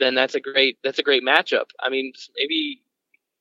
then 0.00 0.14
that's 0.14 0.34
a 0.34 0.40
great 0.40 0.78
that's 0.82 0.98
a 0.98 1.02
great 1.02 1.22
matchup. 1.22 1.66
I 1.80 1.88
mean 1.88 2.12
maybe 2.36 2.82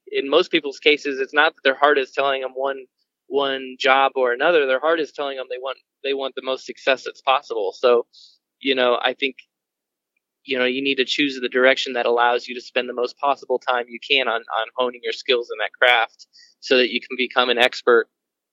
in 0.08 0.30
most 0.30 0.52
people's 0.52 0.80
cases 0.80 1.20
it's 1.20 1.34
not 1.34 1.56
that 1.56 1.64
their 1.64 1.76
heart 1.76 1.98
is 1.98 2.12
telling 2.12 2.42
them 2.42 2.52
one 2.54 2.86
one 3.32 3.78
job 3.80 4.14
or 4.16 4.34
another, 4.34 4.68
their 4.68 4.80
heart 4.82 5.00
is 5.00 5.14
telling 5.14 5.38
them 5.38 5.48
they 5.50 5.58
want 5.58 5.78
they 6.04 6.14
want 6.14 6.36
the 6.36 6.44
most 6.44 6.66
success 6.66 7.04
that's 7.06 7.22
possible. 7.22 7.74
So, 7.74 8.06
you 8.60 8.76
know, 8.76 9.00
I 9.02 9.14
think 9.14 9.38
you 10.46 10.58
know 10.58 10.66
you 10.66 10.82
need 10.82 10.96
to 10.96 11.06
choose 11.06 11.40
the 11.40 11.50
direction 11.50 11.94
that 11.94 12.06
allows 12.06 12.48
you 12.48 12.56
to 12.56 12.62
spend 12.62 12.90
the 12.90 12.94
most 12.94 13.18
possible 13.18 13.60
time 13.60 13.86
you 13.88 14.00
can 14.00 14.28
on 14.28 14.42
on 14.42 14.68
honing 14.76 15.02
your 15.04 15.14
skills 15.14 15.50
in 15.52 15.58
that 15.60 15.72
craft 15.74 16.28
so 16.60 16.78
that 16.78 16.92
you 16.92 17.00
can 17.00 17.16
become 17.18 17.50
an 17.50 17.58
expert 17.58 18.08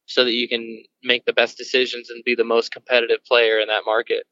so 0.07 0.25
that 0.25 0.33
you 0.33 0.49
can 0.49 0.83
make 1.03 1.25
the 1.27 1.33
best 1.33 1.59
decisions 1.59 2.11
and 2.11 2.25
be 2.25 2.35
the 2.35 2.45
most 2.45 2.73
competitive 2.73 3.25
player 3.27 3.59
in 3.59 3.69
that 3.69 3.83
market 3.87 4.25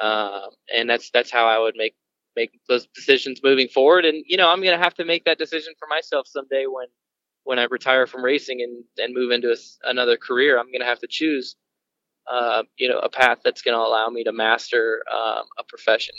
uh, 0.00 0.42
and 0.74 0.88
that's 0.88 1.10
that's 1.10 1.30
how 1.30 1.46
i 1.46 1.58
would 1.58 1.74
make 1.76 1.94
make 2.36 2.52
those 2.68 2.86
decisions 2.94 3.40
moving 3.44 3.68
forward 3.68 4.04
and 4.04 4.24
you 4.26 4.36
know 4.36 4.50
i'm 4.50 4.62
going 4.62 4.76
to 4.76 4.82
have 4.84 4.94
to 4.94 5.04
make 5.04 5.24
that 5.24 5.38
decision 5.38 5.74
for 5.78 5.88
myself 5.88 6.26
someday 6.26 6.66
when 6.66 6.86
when 7.44 7.58
i 7.58 7.64
retire 7.64 8.06
from 8.06 8.24
racing 8.24 8.60
and 8.62 8.84
and 8.98 9.14
move 9.14 9.30
into 9.30 9.50
a, 9.50 9.56
another 9.88 10.16
career 10.16 10.58
i'm 10.58 10.66
going 10.66 10.80
to 10.80 10.86
have 10.86 11.00
to 11.00 11.08
choose 11.08 11.56
uh, 12.26 12.62
you 12.78 12.88
know 12.88 12.98
a 13.00 13.08
path 13.08 13.38
that's 13.44 13.60
going 13.60 13.76
to 13.76 13.82
allow 13.82 14.08
me 14.08 14.24
to 14.24 14.32
master 14.32 15.02
um, 15.12 15.44
a 15.58 15.64
profession 15.68 16.14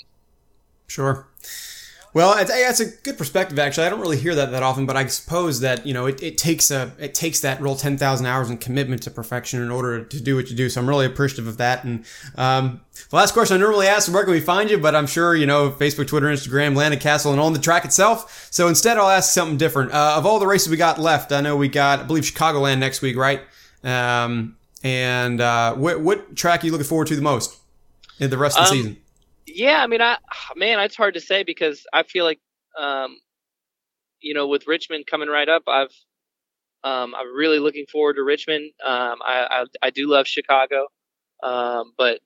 Sure. 0.88 1.28
Well, 2.16 2.34
that's 2.46 2.80
a 2.80 2.86
good 2.86 3.18
perspective. 3.18 3.60
Actually, 3.60 3.88
I 3.88 3.90
don't 3.90 4.00
really 4.00 4.16
hear 4.16 4.34
that 4.36 4.52
that 4.52 4.64
often, 4.64 4.86
but 4.86 4.96
I 4.96 5.06
suppose 5.08 5.60
that 5.60 5.86
you 5.86 5.94
know 5.94 6.06
it, 6.06 6.24
it 6.24 6.38
takes 6.38 6.72
a 6.72 6.94
it 6.98 7.14
takes 7.14 7.42
that 7.42 7.60
real 7.60 7.76
ten 7.76 7.98
thousand 7.98 8.26
hours 8.26 8.50
and 8.50 8.60
commitment 8.60 9.04
to 9.04 9.12
perfection 9.12 9.62
in 9.62 9.70
order 9.70 10.02
to 10.02 10.22
do 10.22 10.38
what 10.38 10.50
you 10.50 10.56
do. 10.56 10.70
So 10.70 10.80
I'm 10.80 10.88
really 10.88 11.06
appreciative 11.06 11.46
of 11.46 11.58
that. 11.58 11.84
And 11.84 12.06
um, 12.38 12.80
the 13.10 13.18
last 13.18 13.34
question 13.34 13.58
I 13.58 13.60
normally 13.60 13.88
ask: 13.88 14.08
is 14.08 14.14
Where 14.14 14.24
can 14.24 14.32
we 14.32 14.40
find 14.40 14.70
you? 14.70 14.78
But 14.78 14.96
I'm 14.96 15.08
sure 15.08 15.36
you 15.36 15.46
know 15.46 15.72
Facebook, 15.72 16.08
Twitter, 16.08 16.28
Instagram, 16.28 16.74
Landon 16.74 17.02
Cassill, 17.02 17.32
and 17.32 17.42
on 17.42 17.52
the 17.52 17.60
track 17.60 17.84
itself. 17.84 18.48
So 18.50 18.70
instead, 18.70 18.98
I'll 18.98 19.10
ask 19.10 19.34
something 19.34 19.58
different. 19.58 19.92
Uh, 19.92 20.16
of 20.16 20.26
all 20.26 20.40
the 20.40 20.48
races 20.48 20.70
we 20.70 20.78
got 20.78 20.98
left, 20.98 21.34
I 21.34 21.42
know 21.42 21.58
we 21.58 21.68
got 21.68 22.00
I 22.00 22.04
believe 22.04 22.24
Chicagoland 22.24 22.80
next 22.80 23.02
week, 23.02 23.18
right? 23.18 23.42
Um, 23.84 24.56
and 24.86 25.42
uh, 25.42 25.76
what 25.76 26.00
what 26.00 26.38
track 26.38 26.64
are 26.64 26.66
you 26.66 26.72
looking 26.72 26.88
forward 26.88 27.08
to 27.08 27.18
the 27.18 27.22
most 27.22 27.58
in 28.20 28.30
the 28.30 28.38
rest 28.38 28.58
of 28.58 28.70
the 28.70 28.72
um, 28.72 28.78
season? 28.78 28.98
Yeah, 29.46 29.82
I 29.84 29.88
mean, 29.88 30.02
I 30.02 30.18
man, 30.56 30.80
it's 30.80 30.96
hard 30.96 31.14
to 31.16 31.22
say 31.22 31.44
because 31.44 31.86
I 31.94 32.04
feel 32.04 32.26
like, 32.26 32.40
um, 32.80 33.18
you 34.22 34.34
know, 34.34 34.48
with 34.48 34.68
Richmond 34.68 35.06
coming 35.08 35.30
right 35.30 35.48
up, 35.50 35.64
I've 35.68 35.92
um, 36.84 37.16
I'm 37.16 37.36
really 37.36 37.60
looking 37.60 37.86
forward 37.92 38.16
to 38.16 38.24
Richmond. 38.24 38.72
Um, 38.86 39.20
I, 39.26 39.66
I, 39.84 39.88
I 39.88 39.90
do 39.92 40.08
love 40.10 40.28
Chicago, 40.28 40.88
um, 41.44 41.94
but 41.98 42.22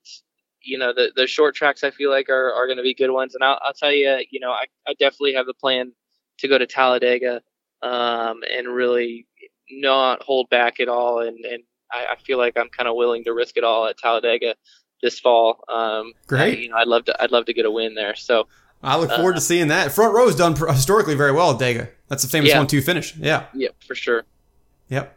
you 0.64 0.78
know 0.78 0.94
the 0.94 1.12
the 1.16 1.28
short 1.28 1.56
tracks 1.56 1.84
I 1.84 1.92
feel 1.92 2.12
like 2.12 2.30
are, 2.30 2.54
are 2.54 2.68
going 2.68 2.78
to 2.78 2.84
be 2.84 2.96
good 2.96 3.12
ones. 3.12 3.36
And 3.36 3.44
I'll, 3.44 3.60
I'll 3.64 3.74
tell 3.74 3.92
you, 3.94 4.20
you 4.32 4.40
know, 4.40 4.52
I, 4.52 4.66
I 4.88 4.94
definitely 5.00 5.34
have 5.36 5.48
the 5.48 5.54
plan 5.56 5.94
to 6.40 6.48
go 6.48 6.58
to 6.58 6.68
Talladega 6.68 7.42
um, 7.82 8.42
and 8.52 8.68
really 8.68 9.28
not 9.72 10.24
hold 10.24 10.50
back 10.50 10.80
at 10.80 10.90
all. 10.90 11.22
And 11.22 11.38
and 11.46 11.64
I, 11.92 12.08
I 12.14 12.16
feel 12.18 12.38
like 12.38 12.58
I'm 12.58 12.70
kind 12.70 12.90
of 12.90 12.96
willing 12.96 13.24
to 13.26 13.34
risk 13.34 13.58
it 13.58 13.64
all 13.64 13.88
at 13.88 13.98
Talladega 13.98 14.56
this 15.02 15.20
fall. 15.20 15.64
Um, 15.68 16.14
Great. 16.28 16.58
I, 16.58 16.62
you 16.62 16.70
know, 16.70 16.78
I'd 16.78 16.88
love 16.88 17.06
to. 17.06 17.24
I'd 17.24 17.32
love 17.32 17.46
to 17.46 17.54
get 17.54 17.66
a 17.66 17.72
win 17.72 17.96
there. 17.96 18.16
So 18.16 18.48
I 18.84 18.98
look 18.98 19.10
forward 19.10 19.34
uh, 19.34 19.36
to 19.36 19.42
seeing 19.42 19.68
that. 19.70 19.92
Front 19.92 20.14
row 20.14 20.26
has 20.26 20.36
done 20.36 20.56
historically 20.56 21.16
very 21.16 21.32
well 21.32 21.52
at 21.52 21.60
Dega. 21.60 21.90
That's 22.08 22.24
a 22.24 22.28
famous 22.28 22.50
yeah. 22.50 22.58
one-two 22.58 22.82
finish. 22.82 23.16
Yeah. 23.18 23.46
Yep, 23.54 23.76
for 23.86 23.96
sure. 23.96 24.24
Yep. 24.90 25.16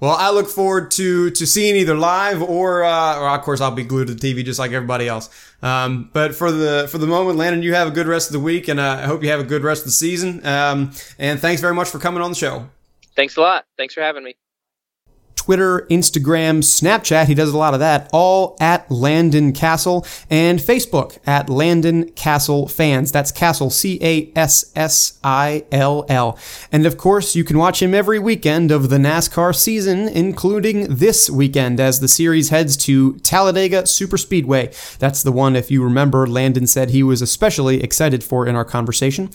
Well, 0.00 0.12
I 0.12 0.30
look 0.30 0.48
forward 0.48 0.90
to 0.92 1.30
to 1.30 1.46
seeing 1.46 1.76
either 1.76 1.96
live 1.96 2.42
or, 2.42 2.84
uh, 2.84 3.18
or 3.18 3.28
of 3.28 3.40
course 3.42 3.60
I'll 3.60 3.70
be 3.70 3.84
glued 3.84 4.08
to 4.08 4.14
the 4.14 4.34
TV 4.34 4.44
just 4.44 4.58
like 4.58 4.72
everybody 4.72 5.08
else. 5.08 5.30
Um, 5.62 6.10
but 6.12 6.34
for 6.34 6.52
the 6.52 6.88
for 6.90 6.98
the 6.98 7.06
moment, 7.06 7.38
Landon, 7.38 7.62
you 7.62 7.74
have 7.74 7.88
a 7.88 7.90
good 7.90 8.06
rest 8.06 8.28
of 8.28 8.32
the 8.32 8.40
week, 8.40 8.68
and 8.68 8.80
uh, 8.80 8.98
I 9.02 9.06
hope 9.06 9.22
you 9.22 9.30
have 9.30 9.40
a 9.40 9.44
good 9.44 9.62
rest 9.62 9.82
of 9.82 9.86
the 9.86 9.92
season. 9.92 10.44
Um, 10.44 10.92
and 11.18 11.40
thanks 11.40 11.60
very 11.60 11.74
much 11.74 11.88
for 11.88 11.98
coming 11.98 12.22
on 12.22 12.30
the 12.30 12.36
show. 12.36 12.68
Thanks 13.16 13.36
a 13.36 13.40
lot. 13.40 13.64
Thanks 13.76 13.94
for 13.94 14.00
having 14.00 14.24
me. 14.24 14.34
Twitter, 15.36 15.86
Instagram, 15.90 16.58
Snapchat. 16.58 17.26
He 17.26 17.34
does 17.34 17.52
a 17.52 17.58
lot 17.58 17.74
of 17.74 17.80
that, 17.80 18.08
all 18.12 18.56
at 18.60 18.90
Landon 18.90 19.52
Cassill, 19.52 20.06
and 20.30 20.58
Facebook 20.58 21.18
at 21.26 21.50
Landon 21.50 22.10
Cassill 22.12 22.70
Fans. 22.70 23.12
That's 23.12 23.32
Cassill, 23.32 23.70
C 23.70 23.98
A 24.00 24.32
S 24.36 24.72
S 24.74 25.18
I 25.22 25.64
L 25.70 26.06
L. 26.08 26.38
And 26.72 26.86
of 26.86 26.96
course, 26.96 27.36
you 27.36 27.44
can 27.44 27.58
watch 27.58 27.82
him 27.82 27.94
every 27.94 28.18
weekend 28.18 28.70
of 28.70 28.88
the 28.88 28.98
NASCAR 28.98 29.54
season, 29.54 30.08
including 30.08 30.94
this 30.94 31.28
weekend 31.28 31.78
as 31.80 32.00
the 32.00 32.08
series 32.08 32.48
heads 32.48 32.76
to 32.78 33.18
Talladega 33.18 33.82
Superspeedway. 33.82 34.98
That's 34.98 35.22
the 35.22 35.32
one, 35.32 35.56
if 35.56 35.70
you 35.70 35.82
remember, 35.82 36.26
Landon 36.26 36.66
said 36.66 36.90
he 36.90 37.02
was 37.02 37.20
especially 37.20 37.82
excited 37.82 38.24
for 38.24 38.46
in 38.46 38.56
our 38.56 38.64
conversation. 38.64 39.30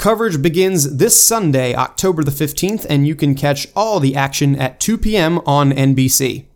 Coverage 0.00 0.40
begins 0.40 0.96
this 0.96 1.22
Sunday, 1.22 1.74
October 1.74 2.24
the 2.24 2.30
15th, 2.30 2.86
and 2.88 3.06
you 3.06 3.14
can 3.14 3.34
catch 3.34 3.66
all 3.76 4.00
the 4.00 4.16
action 4.16 4.56
at 4.56 4.80
2 4.80 4.96
p.m. 4.96 5.40
on 5.40 5.72
NBC. 5.72 6.46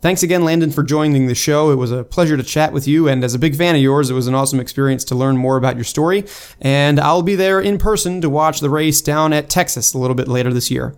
Thanks 0.00 0.22
again, 0.22 0.42
Landon, 0.42 0.70
for 0.70 0.82
joining 0.82 1.26
the 1.26 1.34
show. 1.34 1.70
It 1.70 1.74
was 1.74 1.92
a 1.92 2.02
pleasure 2.02 2.38
to 2.38 2.42
chat 2.42 2.72
with 2.72 2.88
you, 2.88 3.06
and 3.06 3.22
as 3.22 3.34
a 3.34 3.38
big 3.38 3.54
fan 3.54 3.74
of 3.74 3.82
yours, 3.82 4.08
it 4.08 4.14
was 4.14 4.28
an 4.28 4.34
awesome 4.34 4.60
experience 4.60 5.04
to 5.04 5.14
learn 5.14 5.36
more 5.36 5.58
about 5.58 5.74
your 5.76 5.84
story. 5.84 6.24
And 6.58 6.98
I'll 6.98 7.20
be 7.20 7.34
there 7.34 7.60
in 7.60 7.76
person 7.76 8.22
to 8.22 8.30
watch 8.30 8.60
the 8.60 8.70
race 8.70 9.02
down 9.02 9.34
at 9.34 9.50
Texas 9.50 9.92
a 9.92 9.98
little 9.98 10.16
bit 10.16 10.26
later 10.26 10.54
this 10.54 10.70
year. 10.70 10.96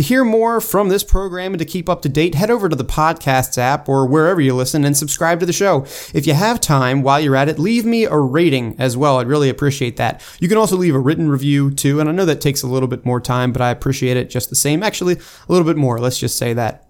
To 0.00 0.04
hear 0.04 0.24
more 0.24 0.62
from 0.62 0.88
this 0.88 1.04
program 1.04 1.52
and 1.52 1.58
to 1.58 1.66
keep 1.66 1.86
up 1.86 2.00
to 2.00 2.08
date, 2.08 2.34
head 2.34 2.50
over 2.50 2.70
to 2.70 2.74
the 2.74 2.86
Podcasts 2.86 3.58
app 3.58 3.86
or 3.86 4.06
wherever 4.06 4.40
you 4.40 4.54
listen 4.54 4.82
and 4.82 4.96
subscribe 4.96 5.40
to 5.40 5.44
the 5.44 5.52
show. 5.52 5.82
If 6.14 6.26
you 6.26 6.32
have 6.32 6.58
time 6.58 7.02
while 7.02 7.20
you're 7.20 7.36
at 7.36 7.50
it, 7.50 7.58
leave 7.58 7.84
me 7.84 8.04
a 8.04 8.16
rating 8.16 8.76
as 8.78 8.96
well. 8.96 9.18
I'd 9.18 9.26
really 9.26 9.50
appreciate 9.50 9.98
that. 9.98 10.22
You 10.40 10.48
can 10.48 10.56
also 10.56 10.74
leave 10.74 10.94
a 10.94 10.98
written 10.98 11.28
review 11.28 11.70
too, 11.70 12.00
and 12.00 12.08
I 12.08 12.12
know 12.12 12.24
that 12.24 12.40
takes 12.40 12.62
a 12.62 12.66
little 12.66 12.88
bit 12.88 13.04
more 13.04 13.20
time, 13.20 13.52
but 13.52 13.60
I 13.60 13.68
appreciate 13.68 14.16
it 14.16 14.30
just 14.30 14.48
the 14.48 14.56
same. 14.56 14.82
Actually, 14.82 15.16
a 15.16 15.52
little 15.52 15.66
bit 15.66 15.76
more. 15.76 16.00
Let's 16.00 16.18
just 16.18 16.38
say 16.38 16.54
that. 16.54 16.89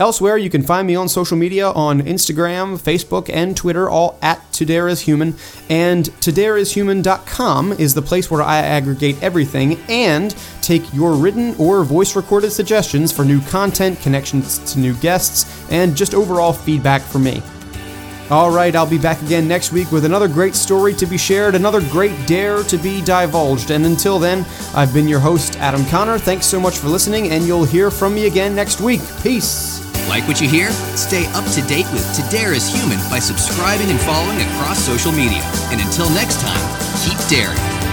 Elsewhere, 0.00 0.38
you 0.38 0.48
can 0.48 0.62
find 0.62 0.86
me 0.86 0.96
on 0.96 1.10
social 1.10 1.36
media 1.36 1.68
on 1.68 2.00
Instagram, 2.00 2.80
Facebook, 2.80 3.28
and 3.30 3.54
Twitter, 3.54 3.90
all 3.90 4.18
at 4.22 4.40
ToDareIsHuman. 4.50 5.34
And 5.68 6.06
ToDareIsHuman.com 6.06 7.72
is 7.72 7.92
the 7.92 8.00
place 8.00 8.30
where 8.30 8.40
I 8.40 8.60
aggregate 8.60 9.22
everything 9.22 9.78
and 9.90 10.34
take 10.62 10.92
your 10.94 11.12
written 11.12 11.54
or 11.58 11.84
voice 11.84 12.16
recorded 12.16 12.50
suggestions 12.50 13.12
for 13.12 13.26
new 13.26 13.42
content, 13.42 14.00
connections 14.00 14.58
to 14.72 14.78
new 14.78 14.94
guests, 14.94 15.70
and 15.70 15.94
just 15.94 16.14
overall 16.14 16.54
feedback 16.54 17.02
for 17.02 17.18
me. 17.18 17.42
All 18.30 18.50
right, 18.50 18.74
I'll 18.74 18.88
be 18.88 18.96
back 18.96 19.20
again 19.20 19.46
next 19.46 19.70
week 19.70 19.92
with 19.92 20.06
another 20.06 20.28
great 20.28 20.54
story 20.54 20.94
to 20.94 21.04
be 21.04 21.18
shared, 21.18 21.54
another 21.56 21.80
great 21.90 22.14
dare 22.26 22.62
to 22.62 22.78
be 22.78 23.02
divulged. 23.02 23.70
And 23.70 23.84
until 23.84 24.18
then, 24.18 24.46
I've 24.74 24.94
been 24.94 25.08
your 25.08 25.20
host, 25.20 25.58
Adam 25.58 25.84
Connor. 25.86 26.16
Thanks 26.16 26.46
so 26.46 26.58
much 26.58 26.78
for 26.78 26.88
listening, 26.88 27.32
and 27.32 27.44
you'll 27.44 27.64
hear 27.64 27.90
from 27.90 28.14
me 28.14 28.28
again 28.28 28.54
next 28.54 28.80
week. 28.80 29.00
Peace. 29.22 29.79
Like 30.08 30.26
what 30.26 30.40
you 30.40 30.48
hear? 30.48 30.70
Stay 30.96 31.26
up 31.34 31.44
to 31.52 31.62
date 31.62 31.86
with 31.92 32.04
To 32.16 32.22
Dare 32.30 32.52
is 32.52 32.68
Human 32.68 32.98
by 33.10 33.18
subscribing 33.18 33.90
and 33.90 34.00
following 34.00 34.40
across 34.40 34.78
social 34.78 35.12
media. 35.12 35.42
And 35.70 35.80
until 35.80 36.10
next 36.10 36.40
time, 36.40 36.60
keep 37.04 37.18
daring. 37.28 37.89